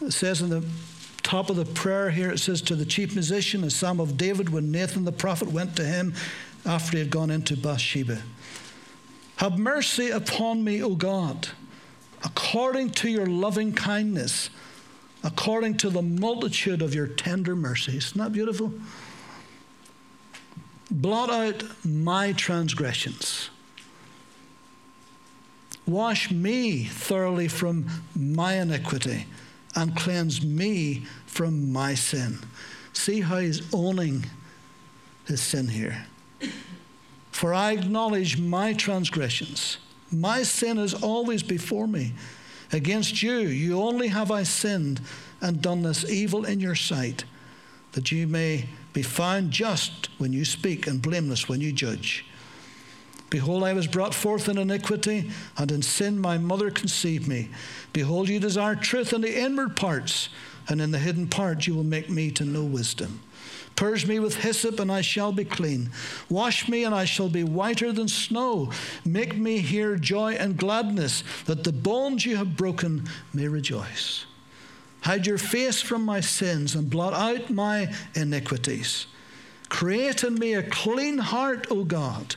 It 0.00 0.12
says 0.12 0.40
in 0.40 0.50
the 0.50 0.64
top 1.22 1.50
of 1.50 1.56
the 1.56 1.64
prayer 1.64 2.10
here, 2.10 2.30
it 2.30 2.38
says, 2.38 2.62
To 2.62 2.76
the 2.76 2.84
chief 2.84 3.14
musician, 3.14 3.64
a 3.64 3.70
psalm 3.70 4.00
of 4.00 4.16
David, 4.16 4.48
when 4.48 4.70
Nathan 4.70 5.04
the 5.04 5.12
prophet 5.12 5.50
went 5.50 5.76
to 5.76 5.84
him 5.84 6.14
after 6.64 6.92
he 6.92 6.98
had 7.00 7.10
gone 7.10 7.30
into 7.30 7.56
Bathsheba. 7.56 8.22
Have 9.36 9.58
mercy 9.58 10.10
upon 10.10 10.62
me, 10.62 10.82
O 10.82 10.94
God, 10.94 11.48
according 12.24 12.90
to 12.90 13.08
your 13.08 13.26
loving 13.26 13.72
kindness, 13.72 14.50
according 15.24 15.76
to 15.78 15.90
the 15.90 16.02
multitude 16.02 16.82
of 16.82 16.94
your 16.94 17.06
tender 17.06 17.56
mercies. 17.56 18.06
Isn't 18.06 18.20
that 18.20 18.32
beautiful? 18.32 18.72
Blot 20.90 21.30
out 21.30 21.62
my 21.84 22.32
transgressions. 22.32 23.50
Wash 25.86 26.30
me 26.30 26.84
thoroughly 26.84 27.48
from 27.48 27.86
my 28.14 28.54
iniquity 28.54 29.26
and 29.76 29.96
cleanse 29.96 30.44
me 30.44 31.04
from 31.26 31.72
my 31.72 31.94
sin. 31.94 32.38
See 32.92 33.20
how 33.20 33.38
he's 33.38 33.72
owning 33.72 34.26
his 35.26 35.40
sin 35.40 35.68
here. 35.68 36.06
For 37.30 37.54
I 37.54 37.72
acknowledge 37.72 38.38
my 38.38 38.72
transgressions. 38.72 39.78
My 40.10 40.42
sin 40.42 40.78
is 40.78 40.94
always 40.94 41.42
before 41.42 41.86
me. 41.86 42.14
Against 42.72 43.22
you, 43.22 43.38
you 43.38 43.80
only 43.80 44.08
have 44.08 44.30
I 44.30 44.42
sinned 44.42 45.00
and 45.40 45.62
done 45.62 45.82
this 45.82 46.08
evil 46.08 46.44
in 46.44 46.60
your 46.60 46.74
sight, 46.74 47.24
that 47.92 48.12
you 48.12 48.26
may 48.26 48.68
be 48.92 49.02
found 49.02 49.50
just 49.50 50.08
when 50.18 50.32
you 50.32 50.44
speak 50.44 50.86
and 50.86 51.00
blameless 51.00 51.48
when 51.48 51.60
you 51.60 51.72
judge. 51.72 52.24
Behold, 53.30 53.62
I 53.62 53.72
was 53.72 53.86
brought 53.86 54.12
forth 54.12 54.48
in 54.48 54.58
iniquity, 54.58 55.30
and 55.56 55.70
in 55.70 55.82
sin 55.82 56.20
my 56.20 56.36
mother 56.36 56.70
conceived 56.70 57.28
me. 57.28 57.48
Behold, 57.92 58.28
you 58.28 58.40
desire 58.40 58.74
truth 58.74 59.12
in 59.12 59.20
the 59.20 59.40
inward 59.40 59.76
parts, 59.76 60.28
and 60.68 60.80
in 60.80 60.90
the 60.90 60.98
hidden 60.98 61.28
parts 61.28 61.66
you 61.66 61.74
will 61.74 61.84
make 61.84 62.10
me 62.10 62.32
to 62.32 62.44
know 62.44 62.64
wisdom. 62.64 63.20
Purge 63.76 64.06
me 64.06 64.18
with 64.18 64.36
hyssop, 64.36 64.80
and 64.80 64.90
I 64.90 65.00
shall 65.00 65.30
be 65.30 65.44
clean. 65.44 65.90
Wash 66.28 66.68
me, 66.68 66.84
and 66.84 66.94
I 66.94 67.04
shall 67.04 67.28
be 67.28 67.44
whiter 67.44 67.92
than 67.92 68.08
snow. 68.08 68.72
Make 69.04 69.36
me 69.36 69.58
hear 69.58 69.96
joy 69.96 70.34
and 70.34 70.56
gladness, 70.56 71.22
that 71.46 71.62
the 71.62 71.72
bones 71.72 72.26
you 72.26 72.36
have 72.36 72.56
broken 72.56 73.04
may 73.32 73.46
rejoice. 73.46 74.26
Hide 75.02 75.26
your 75.26 75.38
face 75.38 75.80
from 75.80 76.04
my 76.04 76.20
sins, 76.20 76.74
and 76.74 76.90
blot 76.90 77.14
out 77.14 77.50
my 77.50 77.92
iniquities. 78.14 79.06
Create 79.68 80.24
in 80.24 80.34
me 80.34 80.54
a 80.54 80.62
clean 80.62 81.18
heart, 81.18 81.66
O 81.70 81.84
God 81.84 82.36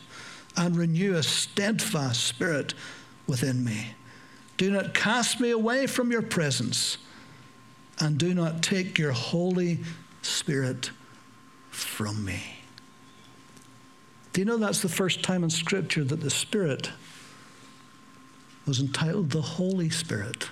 and 0.55 0.75
renew 0.75 1.15
a 1.15 1.23
steadfast 1.23 2.23
spirit 2.23 2.73
within 3.27 3.63
me. 3.63 3.95
Do 4.57 4.71
not 4.71 4.93
cast 4.93 5.39
me 5.39 5.49
away 5.49 5.87
from 5.87 6.11
your 6.11 6.21
presence, 6.21 6.97
and 7.99 8.17
do 8.17 8.33
not 8.33 8.61
take 8.61 8.97
your 8.97 9.11
Holy 9.11 9.79
Spirit 10.21 10.91
from 11.71 12.23
me. 12.23 12.41
Do 14.31 14.41
you 14.41 14.45
know 14.45 14.57
that's 14.57 14.81
the 14.81 14.89
first 14.89 15.23
time 15.23 15.43
in 15.43 15.49
Scripture 15.49 16.03
that 16.03 16.21
the 16.21 16.29
Spirit 16.29 16.91
was 18.65 18.79
entitled 18.79 19.31
the 19.31 19.41
Holy 19.41 19.89
Spirit? 19.89 20.49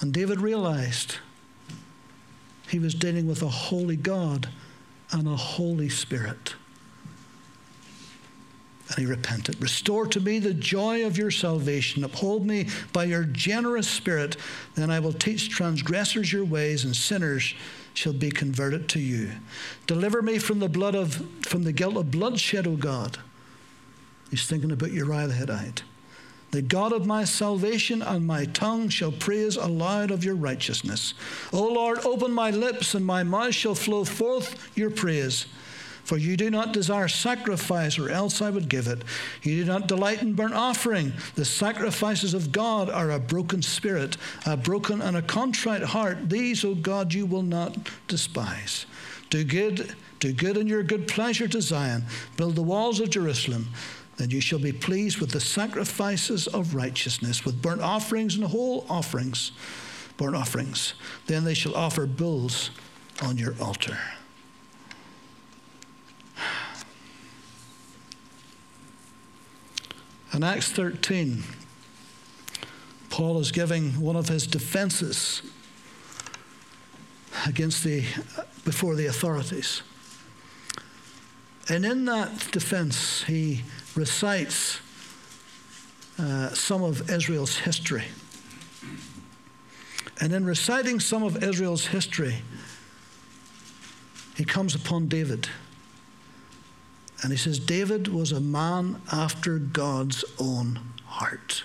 And 0.00 0.12
David 0.12 0.40
realized 0.40 1.18
he 2.68 2.78
was 2.78 2.94
dealing 2.94 3.26
with 3.26 3.42
a 3.42 3.48
holy 3.48 3.96
God 3.96 4.48
and 5.12 5.26
a 5.26 5.36
Holy 5.36 5.88
Spirit 5.88 6.54
and 8.90 8.98
he 8.98 9.06
repented. 9.06 9.60
Restore 9.62 10.06
to 10.08 10.20
me 10.20 10.40
the 10.40 10.52
joy 10.52 11.06
of 11.06 11.16
your 11.16 11.30
salvation. 11.30 12.02
Uphold 12.02 12.44
me 12.44 12.66
by 12.92 13.04
your 13.04 13.22
generous 13.24 13.88
spirit. 13.88 14.36
Then 14.74 14.90
I 14.90 14.98
will 14.98 15.12
teach 15.12 15.48
transgressors 15.48 16.32
your 16.32 16.44
ways, 16.44 16.84
and 16.84 16.94
sinners 16.94 17.54
shall 17.94 18.12
be 18.12 18.30
converted 18.30 18.88
to 18.90 19.00
you. 19.00 19.30
Deliver 19.86 20.22
me 20.22 20.38
from 20.38 20.58
the 20.58 20.68
blood 20.68 20.96
of 20.96 21.24
from 21.42 21.62
the 21.62 21.72
guilt 21.72 21.96
of 21.96 22.10
bloodshed, 22.10 22.66
O 22.66 22.74
God. 22.76 23.18
He's 24.30 24.46
thinking 24.46 24.72
about 24.72 24.92
Uriah 24.92 25.28
the 25.28 25.34
Hittite. 25.34 25.82
The 26.50 26.62
God 26.62 26.92
of 26.92 27.06
my 27.06 27.24
salvation 27.24 28.02
and 28.02 28.26
my 28.26 28.44
tongue 28.46 28.88
shall 28.88 29.12
praise 29.12 29.56
aloud 29.56 30.10
of 30.10 30.24
your 30.24 30.34
righteousness. 30.34 31.14
O 31.52 31.62
Lord, 31.62 32.00
open 32.04 32.32
my 32.32 32.50
lips, 32.50 32.94
and 32.94 33.06
my 33.06 33.22
mouth 33.22 33.54
shall 33.54 33.76
flow 33.76 34.04
forth 34.04 34.70
your 34.76 34.90
praise. 34.90 35.46
For 36.02 36.16
you 36.16 36.36
do 36.36 36.50
not 36.50 36.72
desire 36.72 37.06
sacrifice, 37.06 37.96
or 37.96 38.10
else 38.10 38.42
I 38.42 38.50
would 38.50 38.68
give 38.68 38.88
it. 38.88 39.04
You 39.42 39.64
do 39.64 39.70
not 39.70 39.86
delight 39.86 40.22
in 40.22 40.32
burnt 40.32 40.54
offering. 40.54 41.12
The 41.36 41.44
sacrifices 41.44 42.34
of 42.34 42.50
God 42.50 42.90
are 42.90 43.12
a 43.12 43.20
broken 43.20 43.62
spirit, 43.62 44.16
a 44.44 44.56
broken 44.56 45.00
and 45.00 45.16
a 45.16 45.22
contrite 45.22 45.84
heart. 45.84 46.28
These, 46.28 46.64
O 46.64 46.74
God, 46.74 47.14
you 47.14 47.26
will 47.26 47.44
not 47.44 47.76
despise. 48.08 48.86
Do 49.28 49.44
good, 49.44 49.94
do 50.18 50.32
good 50.32 50.56
in 50.56 50.66
your 50.66 50.82
good 50.82 51.06
pleasure 51.06 51.46
to 51.46 51.62
Zion. 51.62 52.04
Build 52.36 52.56
the 52.56 52.62
walls 52.62 52.98
of 52.98 53.10
Jerusalem 53.10 53.68
that 54.20 54.30
you 54.30 54.40
shall 54.42 54.58
be 54.58 54.70
pleased 54.70 55.18
with 55.18 55.30
the 55.30 55.40
sacrifices 55.40 56.46
of 56.46 56.74
righteousness, 56.74 57.42
with 57.42 57.62
burnt 57.62 57.80
offerings 57.80 58.34
and 58.34 58.44
whole 58.44 58.84
offerings, 58.90 59.52
burnt 60.18 60.36
offerings. 60.36 60.92
Then 61.26 61.42
they 61.42 61.54
shall 61.54 61.74
offer 61.74 62.04
bulls 62.04 62.70
on 63.22 63.38
your 63.38 63.54
altar. 63.58 63.96
In 70.34 70.44
Acts 70.44 70.70
13, 70.70 71.42
Paul 73.08 73.38
is 73.40 73.50
giving 73.50 73.98
one 73.98 74.16
of 74.16 74.28
his 74.28 74.46
defenses 74.46 75.40
against 77.46 77.84
the 77.84 78.04
before 78.66 78.96
the 78.96 79.06
authorities. 79.06 79.80
And 81.70 81.86
in 81.86 82.04
that 82.04 82.50
defense, 82.50 83.22
he 83.22 83.62
recites 83.94 84.80
uh, 86.18 86.50
some 86.50 86.82
of 86.82 87.10
Israel's 87.10 87.56
history. 87.56 88.04
And 90.20 90.32
in 90.32 90.44
reciting 90.44 91.00
some 91.00 91.22
of 91.22 91.42
Israel's 91.42 91.86
history, 91.86 92.42
he 94.36 94.44
comes 94.44 94.74
upon 94.74 95.08
David. 95.08 95.48
And 97.22 97.32
he 97.32 97.38
says, 97.38 97.58
David 97.58 98.08
was 98.08 98.32
a 98.32 98.40
man 98.40 99.00
after 99.12 99.58
God's 99.58 100.24
own 100.38 100.80
heart. 101.04 101.64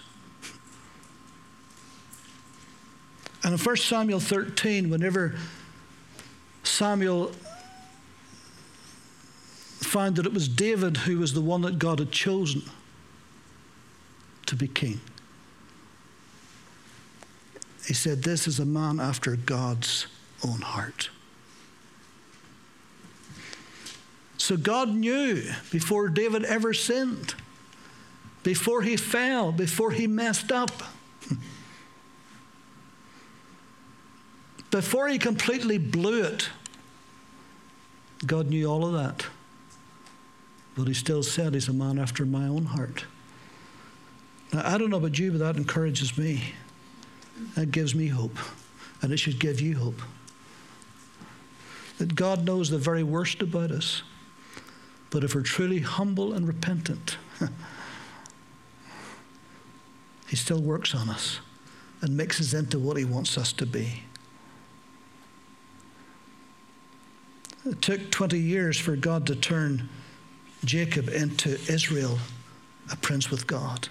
And 3.43 3.53
in 3.53 3.59
1 3.59 3.77
Samuel 3.77 4.19
13, 4.19 4.89
whenever 4.89 5.35
Samuel 6.63 7.31
found 9.95 10.17
that 10.17 10.25
it 10.25 10.33
was 10.33 10.49
David 10.49 10.97
who 10.97 11.19
was 11.19 11.33
the 11.33 11.39
one 11.39 11.61
that 11.61 11.79
God 11.79 11.99
had 11.99 12.11
chosen 12.11 12.63
to 14.45 14.53
be 14.53 14.67
king, 14.67 14.99
he 17.87 17.93
said, 17.93 18.23
This 18.23 18.45
is 18.45 18.59
a 18.59 18.65
man 18.65 18.99
after 18.99 19.37
God's 19.37 20.07
own 20.45 20.59
heart. 20.59 21.09
So 24.35 24.57
God 24.57 24.89
knew 24.89 25.43
before 25.71 26.09
David 26.09 26.43
ever 26.43 26.73
sinned, 26.73 27.33
before 28.43 28.81
he 28.81 28.97
fell, 28.97 29.53
before 29.53 29.91
he 29.91 30.07
messed 30.07 30.51
up, 30.51 30.83
before 34.71 35.07
he 35.07 35.17
completely 35.17 35.77
blew 35.77 36.21
it. 36.23 36.49
God 38.25 38.49
knew 38.49 38.65
all 38.65 38.85
of 38.85 38.91
that. 38.91 39.25
But 40.75 40.87
he 40.87 40.93
still 40.93 41.23
said 41.23 41.53
he's 41.53 41.67
a 41.67 41.73
man 41.73 41.97
after 41.99 42.25
my 42.25 42.47
own 42.47 42.65
heart. 42.65 43.05
Now, 44.53 44.61
I 44.65 44.77
don't 44.77 44.89
know 44.89 44.97
about 44.97 45.17
you, 45.17 45.31
but 45.31 45.39
that 45.39 45.55
encourages 45.55 46.17
me. 46.17 46.53
That 47.55 47.71
gives 47.71 47.95
me 47.95 48.07
hope. 48.07 48.37
And 49.01 49.11
it 49.11 49.17
should 49.17 49.39
give 49.39 49.61
you 49.61 49.77
hope. 49.77 50.01
That 51.97 52.15
God 52.15 52.45
knows 52.45 52.69
the 52.69 52.77
very 52.77 53.03
worst 53.03 53.41
about 53.41 53.71
us. 53.71 54.03
But 55.09 55.23
if 55.23 55.33
we're 55.33 55.41
truly 55.41 55.79
humble 55.79 56.33
and 56.33 56.47
repentant, 56.47 57.17
He 60.27 60.35
still 60.35 60.61
works 60.61 60.95
on 60.95 61.09
us 61.09 61.39
and 62.01 62.17
makes 62.17 62.41
us 62.41 62.53
into 62.53 62.79
what 62.79 62.97
He 62.97 63.05
wants 63.05 63.37
us 63.37 63.53
to 63.53 63.65
be. 63.65 64.03
It 67.65 67.81
took 67.81 68.11
20 68.11 68.37
years 68.37 68.79
for 68.79 68.95
God 68.95 69.25
to 69.27 69.35
turn 69.35 69.89
Jacob 70.65 71.09
into 71.09 71.59
Israel, 71.71 72.19
a 72.91 72.95
prince 72.95 73.29
with 73.29 73.47
God. 73.47 73.89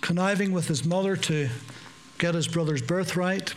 Conniving 0.00 0.52
with 0.52 0.68
his 0.68 0.84
mother 0.84 1.16
to 1.16 1.48
get 2.18 2.34
his 2.34 2.48
brother's 2.48 2.82
birthright, 2.82 3.54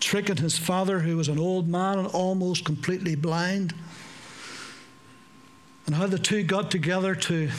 tricking 0.00 0.36
his 0.36 0.58
father, 0.58 1.00
who 1.00 1.16
was 1.16 1.28
an 1.28 1.38
old 1.38 1.68
man 1.68 1.98
and 1.98 2.08
almost 2.08 2.64
completely 2.64 3.14
blind 3.14 3.74
and 5.86 5.94
how 5.94 6.06
the 6.06 6.18
two 6.18 6.42
got 6.42 6.70
together 6.70 7.14
to 7.14 7.50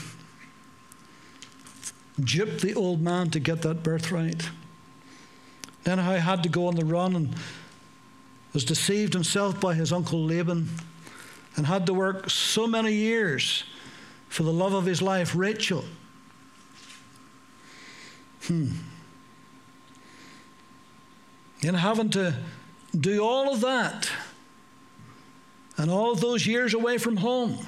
dupe 2.19 2.59
the 2.59 2.73
old 2.73 3.01
man 3.01 3.29
to 3.29 3.39
get 3.39 3.61
that 3.61 3.83
birthright. 3.83 4.49
Then 5.83 5.99
how 5.99 6.13
he 6.13 6.19
had 6.19 6.41
to 6.43 6.49
go 6.49 6.67
on 6.67 6.75
the 6.75 6.85
run 6.85 7.15
and 7.15 7.35
was 8.53 8.65
deceived 8.65 9.13
himself 9.13 9.59
by 9.59 9.75
his 9.75 9.91
uncle 9.91 10.23
Laban 10.23 10.69
and 11.55 11.65
had 11.65 11.85
to 11.85 11.93
work 11.93 12.29
so 12.29 12.67
many 12.67 12.93
years 12.93 13.63
for 14.27 14.43
the 14.43 14.51
love 14.51 14.73
of 14.73 14.85
his 14.85 15.01
life, 15.01 15.35
Rachel. 15.35 15.85
Hmm. 18.43 18.71
And 21.63 21.77
having 21.77 22.09
to 22.11 22.35
do 22.97 23.23
all 23.23 23.53
of 23.53 23.61
that 23.61 24.09
and 25.77 25.89
all 25.89 26.11
of 26.11 26.21
those 26.21 26.45
years 26.45 26.73
away 26.73 26.97
from 26.97 27.17
home 27.17 27.65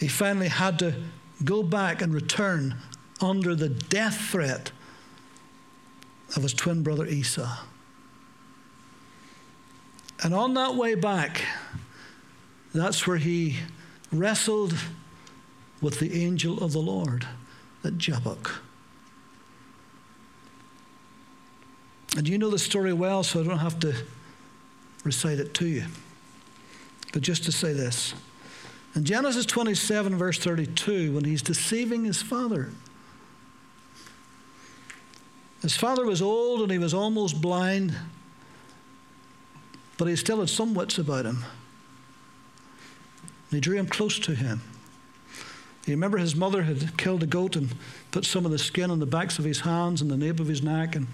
he 0.00 0.08
finally 0.08 0.48
had 0.48 0.78
to 0.78 0.94
go 1.44 1.62
back 1.62 2.00
and 2.00 2.12
return 2.12 2.76
under 3.20 3.54
the 3.54 3.68
death 3.68 4.16
threat 4.16 4.72
of 6.34 6.42
his 6.42 6.54
twin 6.54 6.82
brother 6.82 7.06
Esau. 7.06 7.58
And 10.22 10.34
on 10.34 10.54
that 10.54 10.74
way 10.74 10.94
back, 10.94 11.42
that's 12.72 13.06
where 13.06 13.16
he 13.16 13.56
wrestled 14.12 14.74
with 15.80 15.98
the 15.98 16.22
angel 16.22 16.62
of 16.62 16.72
the 16.72 16.78
Lord 16.78 17.26
at 17.84 17.98
Jabbok. 17.98 18.62
And 22.16 22.28
you 22.28 22.38
know 22.38 22.50
the 22.50 22.58
story 22.58 22.92
well, 22.92 23.22
so 23.22 23.40
I 23.40 23.44
don't 23.44 23.58
have 23.58 23.78
to 23.80 23.94
recite 25.04 25.38
it 25.38 25.54
to 25.54 25.66
you. 25.66 25.84
But 27.12 27.22
just 27.22 27.44
to 27.44 27.52
say 27.52 27.72
this. 27.72 28.14
In 28.94 29.04
Genesis 29.04 29.46
27, 29.46 30.16
verse 30.16 30.38
32, 30.38 31.14
when 31.14 31.24
he's 31.24 31.42
deceiving 31.42 32.04
his 32.04 32.20
father, 32.20 32.70
his 35.62 35.76
father 35.76 36.04
was 36.04 36.20
old 36.20 36.62
and 36.62 36.72
he 36.72 36.78
was 36.78 36.94
almost 36.94 37.40
blind, 37.40 37.94
but 39.96 40.06
he 40.06 40.16
still 40.16 40.40
had 40.40 40.48
some 40.48 40.74
wits 40.74 40.98
about 40.98 41.26
him. 41.26 41.44
He 43.50 43.60
drew 43.60 43.76
him 43.76 43.86
close 43.86 44.18
to 44.20 44.34
him. 44.34 44.60
You 45.86 45.94
remember 45.94 46.18
his 46.18 46.36
mother 46.36 46.62
had 46.62 46.96
killed 46.96 47.22
a 47.22 47.26
goat 47.26 47.56
and 47.56 47.74
put 48.10 48.24
some 48.24 48.44
of 48.44 48.52
the 48.52 48.58
skin 48.58 48.90
on 48.90 49.00
the 49.00 49.06
backs 49.06 49.38
of 49.38 49.44
his 49.44 49.60
hands 49.60 50.02
and 50.02 50.10
the 50.10 50.16
nape 50.16 50.38
of 50.38 50.46
his 50.46 50.62
neck, 50.62 50.94
and 50.94 51.08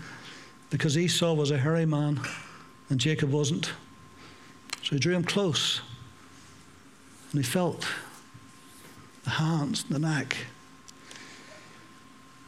because 0.71 0.99
Esau 0.99 1.33
was 1.33 1.51
a 1.51 1.59
hairy 1.59 1.87
man 1.87 2.21
and 2.91 3.01
Jacob 3.01 3.31
wasn't. 3.31 3.73
So 4.83 4.91
he 4.97 4.99
drew 4.99 5.15
him 5.15 5.25
close. 5.25 5.81
And 7.33 7.45
he 7.45 7.51
felt 7.51 7.87
the 9.25 9.31
hands, 9.31 9.85
the 9.85 9.99
neck. 9.99 10.37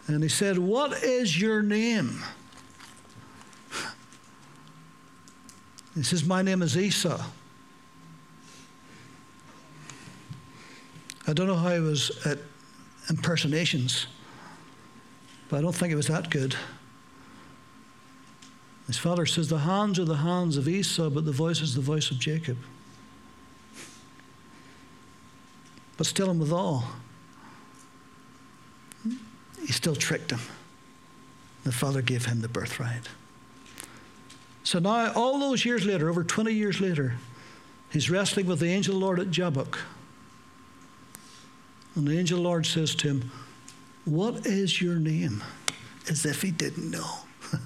And 0.07 0.22
he 0.22 0.29
said, 0.29 0.59
What 0.59 1.03
is 1.03 1.40
your 1.40 1.62
name? 1.62 2.22
He 5.94 6.03
says, 6.03 6.24
My 6.24 6.42
name 6.42 6.62
is 6.62 6.77
Esau. 6.77 7.20
I 11.29 11.35
don't 11.35 11.47
know 11.47 11.57
how 11.57 11.75
he 11.75 11.81
was 11.81 12.27
at 12.27 12.38
impersonations, 13.11 14.07
but 15.51 15.59
I 15.59 15.61
don't 15.61 15.75
think 15.75 15.93
it 15.93 15.97
was 15.97 16.07
that 16.07 16.31
good. 16.31 16.57
His 18.87 18.97
father 18.97 19.27
says, 19.27 19.49
The 19.49 19.59
hands 19.59 19.99
are 19.99 20.07
the 20.07 20.17
hands 20.17 20.57
of 20.57 20.67
Esau, 20.67 21.11
but 21.11 21.27
the 21.27 21.33
voice 21.33 21.61
is 21.61 21.75
the 21.75 21.83
voice 21.83 22.11
of 22.11 22.19
Jacob. 22.19 22.57
But 25.99 26.07
still 26.07 26.31
and 26.31 26.41
withal, 26.41 26.85
he 29.61 29.73
still 29.73 29.97
tricked 29.97 30.31
him. 30.31 30.41
The 31.65 31.73
father 31.73 32.00
gave 32.00 32.25
him 32.25 32.40
the 32.40 32.48
birthright. 32.48 33.07
So 34.65 34.79
now, 34.79 35.13
all 35.13 35.38
those 35.38 35.67
years 35.67 35.85
later, 35.85 36.09
over 36.09 36.25
20 36.25 36.52
years 36.52 36.81
later, 36.81 37.17
he's 37.90 38.09
wrestling 38.09 38.46
with 38.46 38.61
the 38.61 38.69
angel 38.69 38.94
of 38.94 39.00
the 39.00 39.05
Lord 39.05 39.21
at 39.21 39.31
Jabbok. 39.31 39.79
And 41.95 42.07
the 42.07 42.19
angel 42.19 42.39
of 42.39 42.43
the 42.43 42.49
Lord 42.49 42.67
says 42.67 42.95
to 42.97 43.09
him, 43.09 43.31
What 44.05 44.47
is 44.47 44.81
your 44.81 44.97
name? 44.97 45.43
As 46.09 46.25
if 46.25 46.43
he 46.43 46.51
didn't 46.51 46.91
know. 46.91 47.11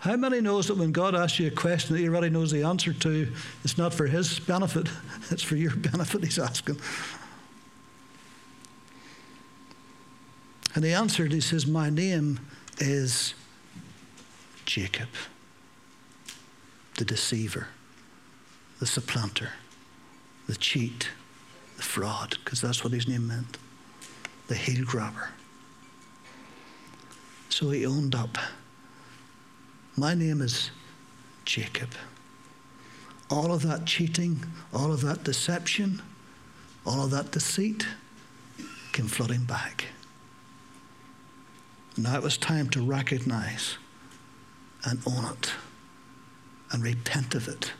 How 0.00 0.16
many 0.16 0.40
knows 0.40 0.68
that 0.68 0.78
when 0.78 0.92
God 0.92 1.14
asks 1.14 1.38
you 1.38 1.48
a 1.48 1.50
question 1.50 1.94
that 1.94 2.00
he 2.00 2.08
already 2.08 2.30
knows 2.30 2.50
the 2.50 2.62
answer 2.62 2.92
to, 2.94 3.30
it's 3.62 3.76
not 3.76 3.92
for 3.92 4.06
his 4.06 4.40
benefit, 4.40 4.88
it's 5.30 5.42
for 5.42 5.56
your 5.56 5.76
benefit 5.76 6.24
he's 6.24 6.38
asking. 6.38 6.80
And 10.74 10.84
he 10.84 10.92
answered, 10.92 11.32
he 11.32 11.40
says, 11.40 11.66
My 11.66 11.90
name 11.90 12.40
is 12.78 13.34
Jacob, 14.64 15.08
the 16.96 17.04
deceiver, 17.04 17.68
the 18.78 18.86
supplanter, 18.86 19.50
the 20.46 20.54
cheat, 20.54 21.10
the 21.80 21.86
fraud, 21.86 22.36
because 22.44 22.60
that's 22.60 22.84
what 22.84 22.92
his 22.92 23.08
name 23.08 23.26
meant, 23.26 23.56
the 24.48 24.54
heel 24.54 24.84
grabber. 24.84 25.30
So 27.48 27.70
he 27.70 27.86
owned 27.86 28.14
up. 28.14 28.36
My 29.96 30.12
name 30.12 30.42
is 30.42 30.70
Jacob. 31.46 31.88
All 33.30 33.50
of 33.50 33.62
that 33.62 33.86
cheating, 33.86 34.44
all 34.74 34.92
of 34.92 35.00
that 35.00 35.24
deception, 35.24 36.02
all 36.84 37.02
of 37.02 37.12
that 37.12 37.30
deceit 37.30 37.86
came 38.92 39.06
flooding 39.06 39.44
back. 39.44 39.86
Now 41.96 42.14
it 42.14 42.22
was 42.22 42.36
time 42.36 42.68
to 42.70 42.82
recognize 42.82 43.78
and 44.84 45.00
own 45.06 45.32
it 45.32 45.52
and 46.72 46.82
repent 46.82 47.34
of 47.34 47.48
it. 47.48 47.72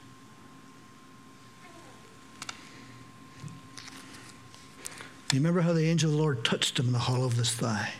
You 5.33 5.39
remember 5.39 5.61
how 5.61 5.73
the 5.73 5.87
angel 5.87 6.11
of 6.11 6.17
the 6.17 6.23
Lord 6.23 6.45
touched 6.45 6.79
him 6.79 6.87
in 6.87 6.93
the 6.93 6.99
hollow 6.99 7.27
of 7.27 7.35
his 7.35 7.53
thigh? 7.53 7.93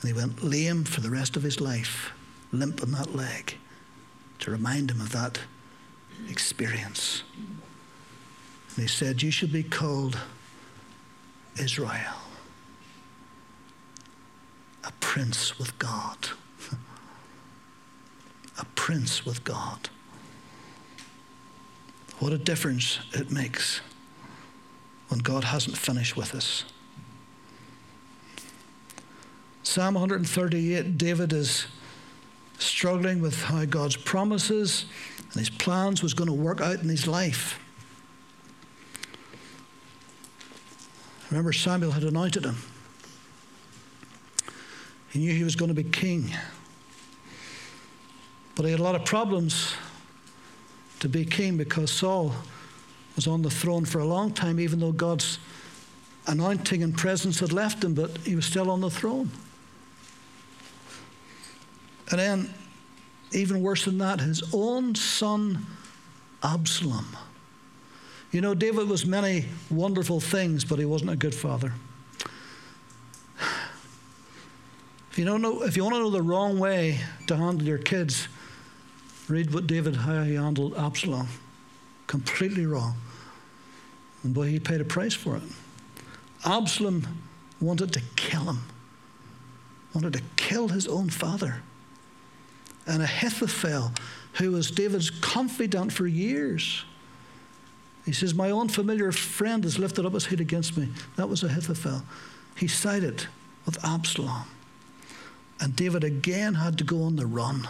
And 0.00 0.08
he 0.08 0.14
went 0.14 0.44
lame 0.44 0.84
for 0.84 1.00
the 1.00 1.10
rest 1.10 1.36
of 1.36 1.42
his 1.42 1.60
life, 1.60 2.12
limp 2.52 2.84
on 2.84 2.92
that 2.92 3.16
leg, 3.16 3.56
to 4.38 4.52
remind 4.52 4.92
him 4.92 5.00
of 5.00 5.10
that 5.10 5.40
experience. 6.28 7.24
And 7.36 8.82
he 8.82 8.86
said, 8.86 9.20
You 9.20 9.32
should 9.32 9.52
be 9.52 9.64
called 9.64 10.16
Israel, 11.60 12.14
a 14.84 14.92
prince 15.00 15.58
with 15.58 15.76
God. 15.80 16.28
a 18.60 18.64
prince 18.76 19.26
with 19.26 19.42
God. 19.42 19.88
What 22.20 22.32
a 22.32 22.38
difference 22.38 23.00
it 23.12 23.32
makes 23.32 23.80
when 25.08 25.20
God 25.20 25.44
hasn't 25.44 25.76
finished 25.76 26.16
with 26.16 26.34
us. 26.34 26.64
Psalm 29.62 29.94
138, 29.94 30.96
David 30.96 31.32
is 31.32 31.66
struggling 32.58 33.20
with 33.20 33.42
how 33.44 33.64
God's 33.64 33.96
promises 33.96 34.86
and 35.18 35.34
his 35.34 35.50
plans 35.50 36.02
was 36.02 36.14
going 36.14 36.28
to 36.28 36.34
work 36.34 36.60
out 36.60 36.80
in 36.80 36.88
his 36.88 37.06
life. 37.06 37.60
Remember, 41.30 41.52
Samuel 41.52 41.92
had 41.92 42.04
anointed 42.04 42.44
him. 42.44 42.56
He 45.10 45.20
knew 45.20 45.32
he 45.32 45.44
was 45.44 45.56
going 45.56 45.68
to 45.68 45.74
be 45.74 45.84
king. 45.84 46.34
But 48.54 48.64
he 48.64 48.70
had 48.70 48.80
a 48.80 48.82
lot 48.82 48.94
of 48.94 49.04
problems 49.04 49.74
to 51.00 51.08
be 51.08 51.24
king 51.24 51.56
because 51.56 51.90
Saul 51.90 52.34
was 53.18 53.26
on 53.26 53.42
the 53.42 53.50
throne 53.50 53.84
for 53.84 53.98
a 53.98 54.04
long 54.04 54.32
time, 54.32 54.60
even 54.60 54.78
though 54.78 54.92
God's 54.92 55.40
anointing 56.28 56.84
and 56.84 56.96
presence 56.96 57.40
had 57.40 57.52
left 57.52 57.82
him, 57.82 57.92
but 57.92 58.16
he 58.18 58.36
was 58.36 58.46
still 58.46 58.70
on 58.70 58.80
the 58.80 58.90
throne. 58.90 59.28
And 62.12 62.20
then, 62.20 62.54
even 63.32 63.60
worse 63.60 63.84
than 63.84 63.98
that, 63.98 64.20
his 64.20 64.44
own 64.54 64.94
son 64.94 65.66
Absalom. 66.44 67.08
You 68.30 68.40
know, 68.40 68.54
David 68.54 68.88
was 68.88 69.04
many 69.04 69.46
wonderful 69.68 70.20
things, 70.20 70.64
but 70.64 70.78
he 70.78 70.84
wasn't 70.84 71.10
a 71.10 71.16
good 71.16 71.34
father. 71.34 71.72
If 75.10 75.18
you 75.18 75.24
don't 75.24 75.42
know, 75.42 75.64
if 75.64 75.76
you 75.76 75.82
want 75.82 75.96
to 75.96 76.02
know 76.02 76.10
the 76.10 76.22
wrong 76.22 76.60
way 76.60 77.00
to 77.26 77.36
handle 77.36 77.66
your 77.66 77.78
kids, 77.78 78.28
read 79.26 79.52
what 79.52 79.66
David 79.66 79.96
how 79.96 80.22
he 80.22 80.36
handled 80.36 80.76
Absalom. 80.76 81.26
Completely 82.06 82.64
wrong. 82.64 82.94
And 84.22 84.34
boy, 84.34 84.48
he 84.48 84.60
paid 84.60 84.80
a 84.80 84.84
price 84.84 85.14
for 85.14 85.36
it. 85.36 85.42
Absalom 86.44 87.06
wanted 87.60 87.92
to 87.92 88.00
kill 88.16 88.42
him, 88.42 88.60
wanted 89.94 90.12
to 90.14 90.22
kill 90.36 90.68
his 90.68 90.86
own 90.86 91.10
father 91.10 91.62
and 92.88 93.02
Ahithophel, 93.02 93.92
who 94.34 94.52
was 94.52 94.70
David's 94.70 95.10
confidant 95.10 95.92
for 95.92 96.06
years. 96.06 96.84
He 98.04 98.12
says, 98.12 98.34
My 98.34 98.50
own 98.50 98.68
familiar 98.68 99.12
friend 99.12 99.62
has 99.64 99.78
lifted 99.78 100.06
up 100.06 100.14
his 100.14 100.26
head 100.26 100.40
against 100.40 100.76
me. 100.76 100.88
That 101.16 101.28
was 101.28 101.44
Ahithophel. 101.44 102.02
He 102.56 102.66
sided 102.66 103.26
with 103.66 103.84
Absalom. 103.84 104.44
And 105.60 105.76
David 105.76 106.02
again 106.02 106.54
had 106.54 106.78
to 106.78 106.84
go 106.84 107.02
on 107.02 107.16
the 107.16 107.26
run. 107.26 107.68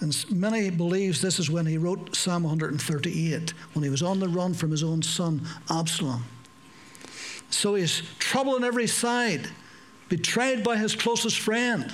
And 0.00 0.30
many 0.30 0.70
believes 0.70 1.20
this 1.20 1.38
is 1.38 1.50
when 1.50 1.66
he 1.66 1.78
wrote 1.78 2.14
Psalm 2.14 2.42
138, 2.42 3.54
when 3.72 3.82
he 3.82 3.90
was 3.90 4.02
on 4.02 4.20
the 4.20 4.28
run 4.28 4.52
from 4.52 4.70
his 4.70 4.82
own 4.82 5.02
son 5.02 5.46
Absalom. 5.70 6.24
So 7.48 7.74
he's 7.74 8.02
trouble 8.18 8.56
on 8.56 8.64
every 8.64 8.88
side, 8.88 9.48
betrayed 10.08 10.64
by 10.64 10.76
his 10.76 10.94
closest 10.94 11.38
friend 11.38 11.92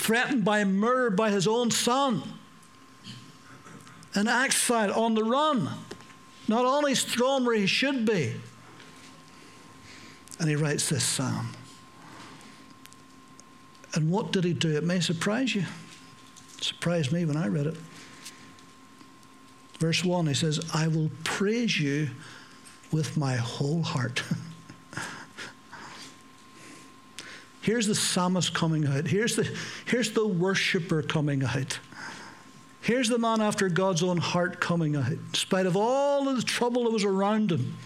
threatened 0.00 0.44
by 0.44 0.64
murder 0.64 1.10
by 1.10 1.30
his 1.30 1.46
own 1.46 1.70
son, 1.70 2.22
in 4.14 4.26
exile 4.26 4.92
on 4.92 5.14
the 5.14 5.22
run, 5.22 5.68
not 6.48 6.64
on 6.64 6.88
his 6.88 7.04
throne 7.04 7.44
where 7.44 7.54
he 7.54 7.66
should 7.66 8.04
be. 8.04 8.34
And 10.38 10.48
he 10.48 10.56
writes 10.56 10.88
this 10.88 11.04
psalm. 11.04 11.50
And 13.94 14.10
what 14.10 14.32
did 14.32 14.44
he 14.44 14.52
do? 14.52 14.76
It 14.76 14.84
may 14.84 15.00
surprise 15.00 15.54
you. 15.54 15.64
Surprised 16.60 17.10
me 17.12 17.24
when 17.24 17.36
I 17.36 17.48
read 17.48 17.66
it. 17.66 17.76
Verse 19.78 20.04
1, 20.04 20.26
he 20.26 20.34
says, 20.34 20.60
I 20.74 20.88
will 20.88 21.10
praise 21.24 21.80
you 21.80 22.10
with 22.92 23.16
my 23.16 23.36
whole 23.36 23.82
heart. 23.82 24.22
Here's 27.62 27.86
the 27.86 27.94
psalmist 27.94 28.52
coming 28.52 28.86
out. 28.86 29.06
Here's 29.06 29.36
the, 29.36 29.50
here's 29.86 30.12
the 30.12 30.26
worshiper 30.26 31.02
coming 31.02 31.44
out. 31.44 31.78
Here's 32.82 33.08
the 33.08 33.18
man 33.18 33.40
after 33.40 33.68
God's 33.68 34.02
own 34.02 34.16
heart 34.16 34.60
coming 34.60 34.96
out, 34.96 35.12
in 35.12 35.34
spite 35.34 35.66
of 35.66 35.76
all 35.76 36.28
of 36.28 36.36
the 36.36 36.42
trouble 36.42 36.84
that 36.84 36.90
was 36.90 37.04
around 37.04 37.52
him. 37.52 37.76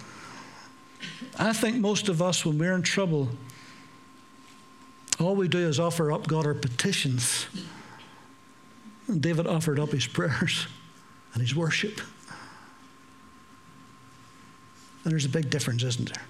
I 1.39 1.53
think 1.53 1.77
most 1.77 2.09
of 2.09 2.22
us, 2.22 2.45
when 2.45 2.59
we're 2.59 2.75
in 2.75 2.83
trouble, 2.83 3.29
all 5.20 5.35
we 5.35 5.49
do 5.49 5.59
is 5.59 5.81
offer 5.81 6.12
up 6.12 6.27
God 6.27 6.47
our 6.47 6.55
petitions. 6.55 7.47
And 9.09 9.20
David 9.20 9.46
offered 9.46 9.78
up 9.78 9.90
his 9.90 10.07
prayers 10.07 10.66
and 11.32 11.42
his 11.42 11.55
worship. 11.55 12.00
And 15.05 15.12
there's 15.12 15.26
a 15.26 15.30
big 15.30 15.50
difference, 15.50 15.82
isn't 15.82 16.12
there? 16.12 16.22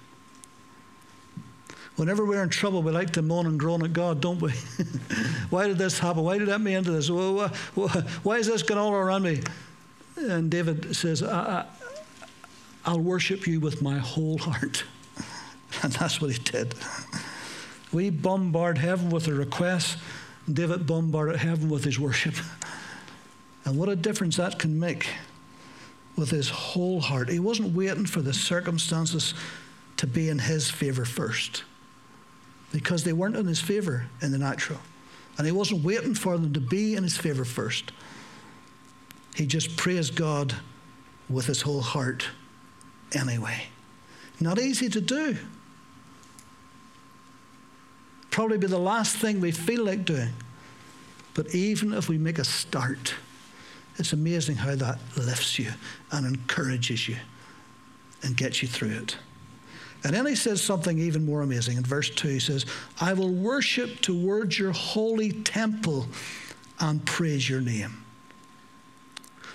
Whenever 1.95 2.25
we're 2.25 2.43
in 2.43 2.49
trouble, 2.49 2.83
we 2.83 2.91
like 2.91 3.11
to 3.11 3.21
moan 3.21 3.45
and 3.45 3.57
groan 3.57 3.83
at 3.85 3.93
God, 3.93 4.19
don't 4.19 4.41
we? 4.41 4.51
why 5.49 5.67
did 5.67 5.77
this 5.77 5.97
happen? 5.97 6.23
Why 6.23 6.37
did 6.37 6.49
that 6.49 6.59
me 6.59 6.75
into 6.75 6.91
this? 6.91 7.09
Why 7.09 8.37
is 8.37 8.47
this 8.47 8.63
going 8.63 8.79
all 8.79 8.91
around 8.91 9.23
me? 9.23 9.41
And 10.17 10.51
David 10.51 10.93
says, 10.93 11.23
I, 11.23 11.65
I, 12.85 12.91
will 12.91 12.99
worship 12.99 13.47
you 13.47 13.61
with 13.61 13.81
my 13.81 13.97
whole 13.97 14.37
heart. 14.37 14.83
And 15.83 15.91
that's 15.91 16.21
what 16.21 16.31
he 16.31 16.41
did. 16.41 16.73
We 17.91 18.09
bombard 18.09 18.77
heaven 18.77 19.09
with 19.09 19.27
a 19.27 19.33
request. 19.33 19.97
David 20.51 20.87
bombarded 20.87 21.35
heaven 21.35 21.69
with 21.69 21.83
his 21.83 21.99
worship. 21.99 22.35
And 23.65 23.77
what 23.77 23.89
a 23.89 23.95
difference 23.95 24.37
that 24.37 24.59
can 24.59 24.79
make 24.79 25.07
with 26.15 26.29
his 26.29 26.49
whole 26.49 27.01
heart. 27.01 27.29
He 27.29 27.39
wasn't 27.39 27.75
waiting 27.75 28.05
for 28.05 28.21
the 28.21 28.33
circumstances 28.33 29.33
to 29.97 30.07
be 30.07 30.29
in 30.29 30.39
his 30.39 30.69
favor 30.69 31.05
first 31.05 31.63
because 32.71 33.03
they 33.03 33.13
weren't 33.13 33.35
in 33.35 33.47
his 33.47 33.59
favor 33.59 34.05
in 34.21 34.31
the 34.31 34.37
natural. 34.37 34.79
And 35.37 35.45
he 35.45 35.51
wasn't 35.51 35.83
waiting 35.83 36.13
for 36.13 36.37
them 36.37 36.53
to 36.53 36.61
be 36.61 36.95
in 36.95 37.03
his 37.03 37.17
favor 37.17 37.43
first. 37.43 37.91
He 39.35 39.45
just 39.45 39.75
praised 39.75 40.15
God 40.15 40.55
with 41.29 41.45
his 41.45 41.61
whole 41.61 41.81
heart 41.81 42.27
anyway. 43.13 43.63
Not 44.39 44.59
easy 44.59 44.89
to 44.89 45.01
do. 45.01 45.37
Probably 48.29 48.57
be 48.57 48.67
the 48.67 48.77
last 48.77 49.17
thing 49.17 49.39
we 49.39 49.51
feel 49.51 49.85
like 49.85 50.05
doing. 50.05 50.33
But 51.33 51.53
even 51.53 51.93
if 51.93 52.07
we 52.07 52.17
make 52.17 52.39
a 52.39 52.45
start, 52.45 53.15
it's 53.97 54.13
amazing 54.13 54.55
how 54.55 54.75
that 54.75 54.99
lifts 55.17 55.57
you 55.57 55.71
and 56.11 56.25
encourages 56.25 57.07
you 57.07 57.17
and 58.23 58.35
gets 58.35 58.61
you 58.61 58.67
through 58.67 58.89
it. 58.89 59.17
And 60.03 60.13
then 60.13 60.25
he 60.25 60.35
says 60.35 60.61
something 60.61 60.99
even 60.99 61.25
more 61.25 61.41
amazing. 61.41 61.77
In 61.77 61.83
verse 61.83 62.09
2, 62.11 62.27
he 62.27 62.39
says, 62.39 62.65
I 63.01 63.13
will 63.13 63.31
worship 63.31 64.01
towards 64.01 64.59
your 64.59 64.71
holy 64.71 65.31
temple 65.31 66.05
and 66.79 67.03
praise 67.05 67.49
your 67.49 67.61
name. 67.61 68.03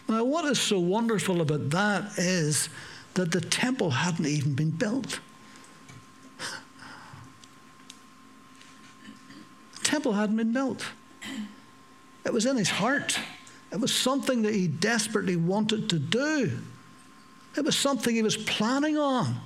Now, 0.08 0.24
what 0.24 0.44
is 0.46 0.60
so 0.60 0.80
wonderful 0.80 1.40
about 1.40 1.70
that 1.70 2.18
is 2.18 2.68
that 3.14 3.30
the 3.30 3.40
temple 3.40 3.90
hadn't 3.90 4.26
even 4.26 4.54
been 4.54 4.70
built. 4.70 5.20
The 9.76 9.80
temple 9.84 10.14
hadn't 10.14 10.36
been 10.36 10.52
built. 10.52 10.84
It 12.24 12.32
was 12.32 12.44
in 12.44 12.56
his 12.56 12.70
heart. 12.70 13.20
It 13.72 13.80
was 13.80 13.94
something 13.94 14.42
that 14.42 14.54
he 14.54 14.66
desperately 14.66 15.36
wanted 15.36 15.90
to 15.90 15.98
do. 15.98 16.58
It 17.56 17.64
was 17.64 17.76
something 17.76 18.14
he 18.14 18.22
was 18.22 18.36
planning 18.36 18.96
on 18.98 19.36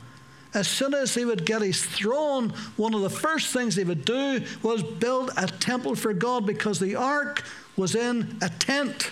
as 0.54 0.68
soon 0.68 0.94
as 0.94 1.14
he 1.14 1.24
would 1.24 1.44
get 1.44 1.62
his 1.62 1.84
throne, 1.84 2.50
one 2.76 2.94
of 2.94 3.02
the 3.02 3.10
first 3.10 3.52
things 3.52 3.74
he 3.74 3.84
would 3.84 4.04
do 4.04 4.40
was 4.62 4.82
build 4.82 5.32
a 5.36 5.48
temple 5.48 5.96
for 5.96 6.12
God 6.12 6.46
because 6.46 6.78
the 6.78 6.94
ark 6.94 7.44
was 7.76 7.96
in 7.96 8.38
a 8.40 8.48
tent. 8.48 9.10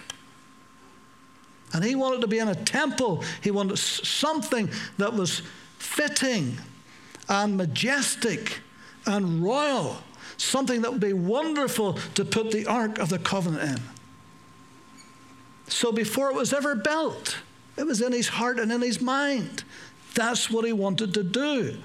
And 1.74 1.84
he 1.84 1.96
wanted 1.96 2.20
to 2.20 2.28
be 2.28 2.38
in 2.38 2.48
a 2.48 2.54
temple. 2.54 3.24
He 3.40 3.50
wanted 3.50 3.78
something 3.78 4.70
that 4.98 5.14
was 5.14 5.42
fitting 5.78 6.58
and 7.28 7.56
majestic 7.56 8.60
and 9.06 9.42
royal, 9.42 9.96
something 10.36 10.82
that 10.82 10.92
would 10.92 11.00
be 11.00 11.12
wonderful 11.12 11.94
to 12.14 12.24
put 12.24 12.52
the 12.52 12.66
Ark 12.66 12.98
of 12.98 13.08
the 13.08 13.18
Covenant 13.18 13.78
in. 13.78 13.91
So 15.68 15.92
before 15.92 16.30
it 16.30 16.34
was 16.34 16.52
ever 16.52 16.74
built, 16.74 17.38
it 17.76 17.86
was 17.86 18.00
in 18.00 18.12
his 18.12 18.28
heart 18.28 18.58
and 18.58 18.70
in 18.70 18.82
his 18.82 19.00
mind. 19.00 19.64
That's 20.14 20.50
what 20.50 20.64
he 20.64 20.72
wanted 20.72 21.14
to 21.14 21.22
do. 21.22 21.78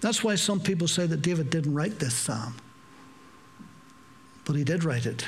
That's 0.00 0.22
why 0.22 0.36
some 0.36 0.60
people 0.60 0.88
say 0.88 1.06
that 1.06 1.22
David 1.22 1.50
didn't 1.50 1.74
write 1.74 1.98
this 1.98 2.14
psalm. 2.14 2.54
But 4.44 4.56
he 4.56 4.64
did 4.64 4.84
write 4.84 5.06
it. 5.06 5.26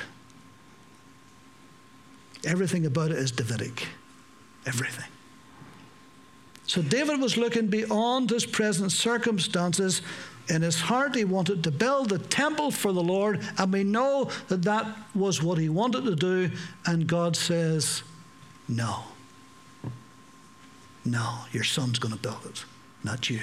Everything 2.47 2.87
about 2.87 3.11
it 3.11 3.19
is 3.19 3.33
Davidic. 3.33 3.87
Everything. 4.67 5.09
So 6.67 6.81
David 6.81 7.21
was 7.21 7.37
looking 7.37 7.67
beyond 7.67 8.31
his 8.31 8.47
present 8.47 8.93
circumstances. 8.93 10.03
In 10.51 10.63
his 10.63 10.81
heart, 10.81 11.15
he 11.15 11.25
wanted 11.25 11.63
to 11.63 11.71
build 11.71 12.11
a 12.11 12.19
temple 12.19 12.73
for 12.73 12.93
the 12.93 13.03
Lord, 13.03 13.41
and 13.57 13.73
we 13.73 13.85
know 13.85 14.29
that 14.49 14.63
that 14.65 14.85
was 15.15 15.41
what 15.41 15.59
he 15.59 15.69
wanted 15.69 16.05
to 16.07 16.17
do. 16.17 16.51
And 16.85 17.07
God 17.07 17.37
says, 17.37 18.03
No. 18.69 19.05
No, 21.05 21.39
your 21.53 21.63
son's 21.63 22.01
going 22.01 22.15
to 22.15 22.21
build 22.21 22.45
it, 22.47 22.65
not 23.05 23.31
you. 23.31 23.41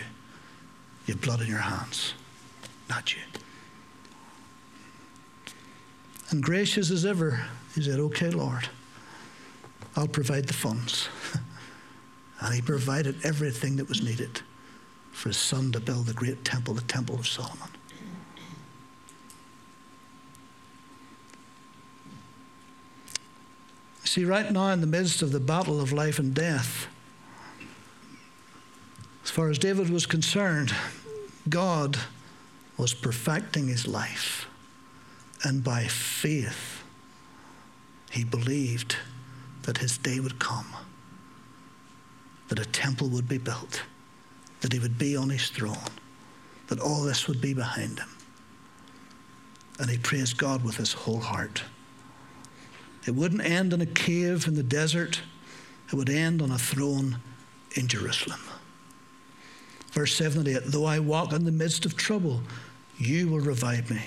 You 1.06 1.14
have 1.14 1.22
blood 1.22 1.42
in 1.42 1.48
your 1.48 1.60
hands, 1.60 2.14
not 2.90 3.16
you. 3.16 3.22
And 6.30 6.44
gracious 6.44 6.92
as 6.92 7.06
ever, 7.06 7.46
he 7.74 7.82
said, 7.82 8.02
Okay, 8.02 8.32
Lord, 8.32 8.68
I'll 9.96 10.10
provide 10.10 10.48
the 10.48 10.54
funds. 10.54 11.08
and 12.42 12.54
he 12.54 12.62
provided 12.62 13.16
everything 13.26 13.78
that 13.78 13.88
was 13.88 14.04
needed 14.04 14.42
for 15.18 15.30
his 15.30 15.38
son 15.38 15.72
to 15.72 15.80
build 15.80 16.06
the 16.06 16.14
great 16.14 16.46
temple, 16.46 16.76
the 16.76 16.82
Temple 16.82 17.16
of 17.16 17.28
Solomon. 17.28 17.70
See, 24.04 24.24
right 24.24 24.52
now, 24.52 24.70
in 24.70 24.80
the 24.80 24.86
midst 24.86 25.24
of 25.24 25.32
the 25.32 25.40
battle 25.40 25.82
of 25.82 25.92
life 25.92 26.20
and 26.20 26.36
death, 26.36 26.86
as 29.24 29.32
far 29.32 29.50
as 29.50 29.58
David 29.58 29.90
was 29.90 30.06
concerned, 30.06 30.72
God 31.50 31.98
was 32.78 32.94
perfecting 32.94 33.70
his 33.70 33.88
life. 33.88 34.46
And 35.44 35.64
by 35.64 35.86
faith, 35.86 36.84
he 38.12 38.24
believed 38.24 38.98
that 39.64 39.80
his 39.80 39.98
day 39.98 40.20
would 40.20 40.38
come, 40.38 40.68
that 42.50 42.60
a 42.60 42.66
temple 42.66 43.10
would 43.10 43.28
be 43.28 43.40
built, 43.40 43.82
that 44.62 44.74
he 44.74 44.80
would 44.80 44.98
be 44.98 45.16
on 45.16 45.30
his 45.30 45.50
throne, 45.50 45.78
that 46.68 46.80
all 46.80 47.04
this 47.04 47.28
would 47.28 47.42
be 47.42 47.54
behind 47.54 48.00
him. 48.00 48.10
And 49.80 49.90
he 49.90 49.98
praised 49.98 50.38
God 50.38 50.64
with 50.64 50.78
his 50.78 50.94
whole 50.94 51.20
heart. 51.20 51.64
It 53.06 53.12
wouldn't 53.12 53.46
end 53.46 53.74
in 53.74 53.82
a 53.82 53.86
cave 53.86 54.48
in 54.48 54.56
the 54.56 54.64
desert, 54.64 55.22
it 55.88 55.96
would 55.96 56.10
end 56.10 56.42
on 56.42 56.52
a 56.52 56.58
throne 56.58 57.20
in 57.76 57.88
Jerusalem. 57.88 58.42
Verse 59.92 60.16
7 60.16 60.40
and 60.40 60.48
8 60.48 60.64
Though 60.66 60.86
I 60.86 61.00
walk 61.00 61.32
in 61.32 61.46
the 61.46 61.52
midst 61.52 61.86
of 61.86 61.96
trouble, 61.96 62.42
you 62.98 63.30
will 63.30 63.40
revive 63.40 63.90
me. 63.90 64.02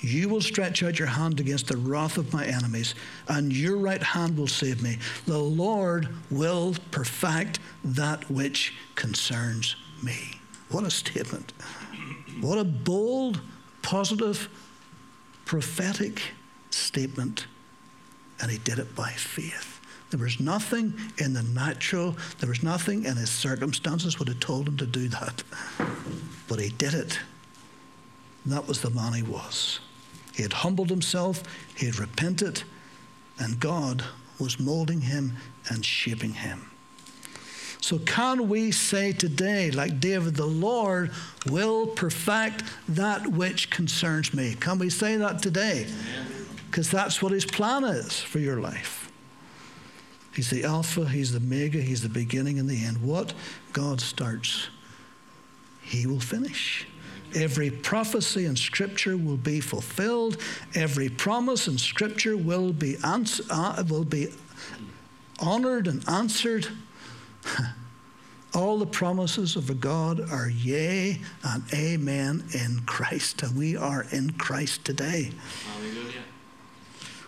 You 0.00 0.30
will 0.30 0.40
stretch 0.40 0.82
out 0.82 0.98
your 0.98 1.08
hand 1.08 1.40
against 1.40 1.68
the 1.68 1.76
wrath 1.76 2.16
of 2.16 2.32
my 2.32 2.46
enemies, 2.46 2.94
and 3.28 3.52
your 3.52 3.76
right 3.76 4.02
hand 4.02 4.36
will 4.36 4.46
save 4.48 4.82
me. 4.82 4.98
The 5.26 5.38
Lord 5.38 6.08
will 6.30 6.74
perfect 6.90 7.58
that 7.84 8.28
which 8.30 8.74
concerns 8.94 9.76
me. 10.02 10.40
What 10.70 10.84
a 10.84 10.90
statement. 10.90 11.52
What 12.40 12.58
a 12.58 12.64
bold, 12.64 13.40
positive, 13.82 14.48
prophetic 15.44 16.22
statement. 16.70 17.46
And 18.40 18.50
he 18.50 18.58
did 18.58 18.78
it 18.78 18.94
by 18.94 19.10
faith. 19.10 19.80
There 20.10 20.20
was 20.20 20.40
nothing 20.40 20.94
in 21.18 21.34
the 21.34 21.42
natural, 21.42 22.16
there 22.40 22.48
was 22.48 22.62
nothing 22.62 23.04
in 23.04 23.16
his 23.16 23.30
circumstances 23.30 24.18
would 24.18 24.28
have 24.28 24.40
told 24.40 24.66
him 24.66 24.76
to 24.78 24.86
do 24.86 25.08
that. 25.08 25.42
But 26.48 26.58
he 26.58 26.70
did 26.70 26.94
it. 26.94 27.20
And 28.44 28.52
that 28.52 28.66
was 28.66 28.80
the 28.80 28.90
man 28.90 29.12
he 29.12 29.22
was. 29.22 29.80
He 30.34 30.42
had 30.42 30.52
humbled 30.52 30.90
himself, 30.90 31.42
he 31.76 31.86
had 31.86 31.98
repented, 31.98 32.62
and 33.38 33.60
God 33.60 34.04
was 34.38 34.58
molding 34.58 35.02
him 35.02 35.36
and 35.68 35.84
shaping 35.84 36.32
him. 36.32 36.69
So, 37.80 37.98
can 37.98 38.48
we 38.48 38.70
say 38.70 39.12
today, 39.12 39.70
like 39.70 40.00
David, 40.00 40.36
the 40.36 40.46
Lord 40.46 41.10
will 41.46 41.86
perfect 41.86 42.62
that 42.88 43.26
which 43.26 43.70
concerns 43.70 44.34
me? 44.34 44.54
Can 44.60 44.78
we 44.78 44.90
say 44.90 45.16
that 45.16 45.42
today? 45.42 45.86
Because 46.66 46.90
that's 46.90 47.22
what 47.22 47.32
his 47.32 47.46
plan 47.46 47.84
is 47.84 48.20
for 48.20 48.38
your 48.38 48.60
life. 48.60 49.10
He's 50.34 50.50
the 50.50 50.64
Alpha, 50.64 51.06
He's 51.06 51.32
the 51.32 51.38
Omega, 51.38 51.78
He's 51.78 52.02
the 52.02 52.08
beginning 52.08 52.58
and 52.58 52.68
the 52.68 52.84
end. 52.84 53.02
What 53.02 53.34
God 53.72 54.00
starts, 54.00 54.68
He 55.82 56.06
will 56.06 56.20
finish. 56.20 56.86
Every 57.34 57.70
prophecy 57.70 58.46
in 58.46 58.56
Scripture 58.56 59.16
will 59.16 59.36
be 59.36 59.60
fulfilled. 59.60 60.36
Every 60.74 61.08
promise 61.08 61.68
in 61.68 61.78
Scripture 61.78 62.36
will 62.36 62.72
be, 62.72 62.96
ans- 63.04 63.40
uh, 63.50 63.82
will 63.88 64.04
be 64.04 64.28
honored 65.38 65.86
and 65.86 66.08
answered. 66.08 66.68
All 68.54 68.78
the 68.78 68.86
promises 68.86 69.56
of 69.56 69.70
a 69.70 69.74
God 69.74 70.20
are 70.30 70.48
yea 70.48 71.20
and 71.44 71.62
amen 71.72 72.44
in 72.52 72.80
Christ, 72.86 73.42
and 73.42 73.56
we 73.56 73.76
are 73.76 74.06
in 74.10 74.32
Christ 74.32 74.84
today. 74.84 75.30
Hallelujah. 75.72 76.22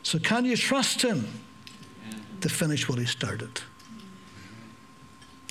So, 0.03 0.19
can 0.19 0.45
you 0.45 0.57
trust 0.57 1.03
Him? 1.03 1.29
to 2.43 2.49
finish 2.49 2.89
what 2.89 2.99
he 2.99 3.07
started. 3.07 3.63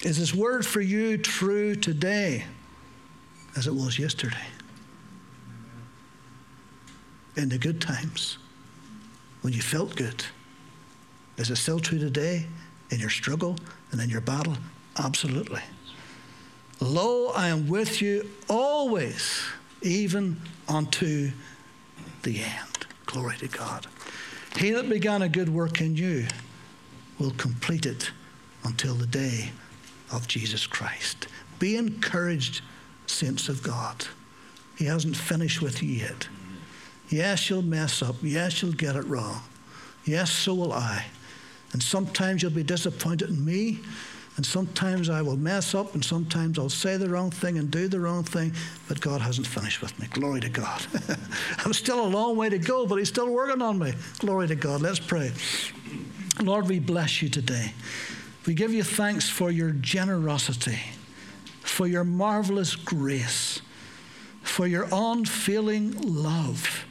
Is 0.04 0.18
his 0.18 0.36
word 0.36 0.66
for 0.66 0.82
you 0.82 1.18
true 1.18 1.76
today 1.76 2.46
as 3.56 3.66
it 3.66 3.74
was 3.74 3.98
yesterday? 3.98 4.46
In 7.38 7.50
the 7.50 7.58
good 7.58 7.82
times, 7.82 8.38
when 9.42 9.54
you 9.54 9.62
felt 9.62 9.96
good. 9.96 10.26
Is 11.38 11.50
it 11.50 11.56
still 11.56 11.80
true 11.80 11.98
today 11.98 12.46
in 12.90 13.00
your 13.00 13.10
struggle 13.10 13.56
and 13.92 14.02
in 14.02 14.10
your 14.10 14.22
battle? 14.22 14.58
Absolutely. 14.98 15.62
Lo, 16.80 17.28
I 17.36 17.50
am 17.50 17.68
with 17.68 18.02
you 18.02 18.30
always, 18.50 19.42
even 19.82 20.42
unto 20.68 21.32
the 22.24 22.40
end. 22.40 22.88
Glory 23.06 23.38
to 23.38 23.48
God. 23.48 23.88
He 24.58 24.72
that 24.72 24.90
began 24.90 25.22
a 25.22 25.30
good 25.30 25.50
work 25.50 25.80
in 25.80 25.96
you 25.96 26.26
will 27.20 27.32
complete 27.32 27.86
it 27.86 28.12
until 28.64 28.96
the 28.96 29.08
day 29.08 29.52
of 30.12 30.28
Jesus 30.28 30.66
Christ. 30.68 31.28
Be 31.60 31.78
encouraged, 31.78 32.62
saints 33.06 33.48
of 33.48 33.62
God. 33.64 34.08
He 34.78 34.86
hasn't 34.86 35.16
finished 35.16 35.62
with 35.62 35.84
you 35.84 35.90
yet. 35.90 36.28
Yes, 37.10 37.50
you'll 37.50 37.62
mess 37.62 38.02
up. 38.02 38.16
Yes, 38.22 38.62
you'll 38.62 38.72
get 38.72 38.96
it 38.96 39.06
wrong. 39.06 39.42
Yes, 40.06 40.32
so 40.32 40.56
will 40.56 40.74
I. 40.74 41.06
And 41.74 41.82
sometimes 41.82 42.42
you'll 42.42 42.52
be 42.52 42.64
disappointed 42.64 43.30
in 43.30 43.44
me. 43.44 43.80
And 44.38 44.46
sometimes 44.46 45.10
I 45.10 45.22
will 45.22 45.36
mess 45.36 45.76
up, 45.76 45.94
and 45.94 46.04
sometimes 46.04 46.58
I'll 46.58 46.70
say 46.70 46.96
the 46.96 47.10
wrong 47.10 47.32
thing 47.32 47.58
and 47.58 47.70
do 47.70 47.90
the 47.90 48.00
wrong 48.00 48.24
thing, 48.24 48.54
but 48.88 49.02
God 49.02 49.20
hasn't 49.20 49.46
finished 49.46 49.82
with 49.82 49.98
me. 50.00 50.08
Glory 50.08 50.40
to 50.40 50.50
God. 50.50 50.86
I'm 51.66 51.74
still 51.74 52.06
a 52.06 52.08
long 52.08 52.38
way 52.38 52.48
to 52.50 52.58
go, 52.58 52.86
but 52.88 52.96
He's 52.96 53.10
still 53.10 53.30
working 53.30 53.62
on 53.62 53.78
me. 53.78 53.94
Glory 54.20 54.48
to 54.48 54.56
God. 54.56 54.82
Let's 54.82 55.00
pray. 55.00 55.32
Lord, 56.42 56.70
we 56.70 56.80
bless 56.80 57.22
you 57.22 57.28
today. 57.28 57.74
We 58.48 58.54
give 58.54 58.74
you 58.74 58.84
thanks 58.84 59.30
for 59.30 59.52
your 59.52 59.72
generosity, 59.72 60.80
for 61.60 61.86
your 61.86 62.04
marvelous 62.04 62.76
grace, 62.76 63.62
for 64.42 64.66
your 64.66 64.88
unfailing 64.92 65.94
love, 66.02 66.86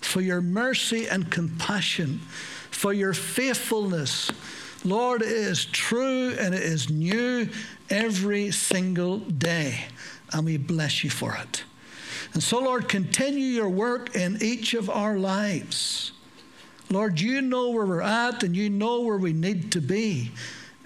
for 0.00 0.20
your 0.20 0.40
mercy 0.40 1.06
and 1.06 1.30
compassion, 1.30 2.20
for 2.78 2.92
your 2.92 3.12
faithfulness. 3.12 4.30
Lord, 4.84 5.22
it 5.22 5.32
is 5.32 5.64
true 5.64 6.36
and 6.38 6.54
it 6.54 6.62
is 6.62 6.88
new 6.88 7.48
every 7.90 8.52
single 8.52 9.18
day, 9.18 9.80
and 10.32 10.44
we 10.44 10.58
bless 10.58 11.02
you 11.02 11.10
for 11.10 11.34
it. 11.34 11.64
And 12.34 12.42
so, 12.42 12.60
Lord, 12.60 12.88
continue 12.88 13.46
your 13.46 13.68
work 13.68 14.14
in 14.14 14.40
each 14.40 14.74
of 14.74 14.88
our 14.88 15.18
lives. 15.18 16.12
Lord, 16.88 17.20
you 17.20 17.42
know 17.42 17.70
where 17.70 17.84
we're 17.84 18.00
at 18.00 18.44
and 18.44 18.54
you 18.54 18.70
know 18.70 19.00
where 19.00 19.18
we 19.18 19.32
need 19.32 19.72
to 19.72 19.80
be, 19.80 20.30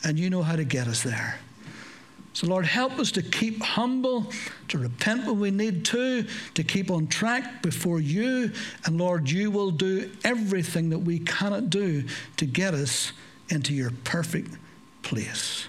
and 0.02 0.18
you 0.18 0.30
know 0.30 0.42
how 0.42 0.56
to 0.56 0.64
get 0.64 0.88
us 0.88 1.02
there. 1.02 1.40
So, 2.34 2.46
Lord, 2.46 2.64
help 2.64 2.98
us 2.98 3.10
to 3.12 3.22
keep 3.22 3.62
humble, 3.62 4.26
to 4.68 4.78
repent 4.78 5.26
when 5.26 5.38
we 5.38 5.50
need 5.50 5.84
to, 5.86 6.26
to 6.54 6.64
keep 6.64 6.90
on 6.90 7.06
track 7.06 7.62
before 7.62 8.00
you. 8.00 8.52
And, 8.86 8.98
Lord, 8.98 9.30
you 9.30 9.50
will 9.50 9.70
do 9.70 10.10
everything 10.24 10.90
that 10.90 11.00
we 11.00 11.18
cannot 11.18 11.68
do 11.68 12.04
to 12.38 12.46
get 12.46 12.72
us 12.72 13.12
into 13.50 13.74
your 13.74 13.90
perfect 14.04 14.56
place. 15.02 15.66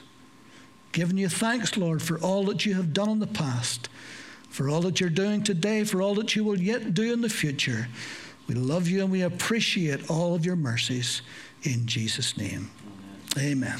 Giving 0.93 1.17
you 1.17 1.27
thanks, 1.27 1.75
Lord, 1.75 2.01
for 2.01 2.17
all 2.19 2.45
that 2.45 2.65
you 2.65 2.75
have 2.75 2.93
done 2.93 3.09
in 3.09 3.19
the 3.19 3.27
past, 3.27 3.89
for 4.49 4.69
all 4.69 4.81
that 4.81 5.01
you're 5.01 5.09
doing 5.09 5.43
today, 5.43 5.83
for 5.83 6.01
all 6.01 6.15
that 6.15 6.35
you 6.35 6.43
will 6.43 6.59
yet 6.59 6.93
do 6.93 7.11
in 7.11 7.21
the 7.21 7.29
future. 7.29 7.87
We 8.47 8.55
love 8.55 8.87
you 8.87 9.01
and 9.01 9.11
we 9.11 9.21
appreciate 9.21 10.09
all 10.09 10.35
of 10.35 10.45
your 10.45 10.55
mercies. 10.55 11.23
In 11.63 11.87
Jesus' 11.87 12.37
name, 12.37 12.69
amen. 13.37 13.79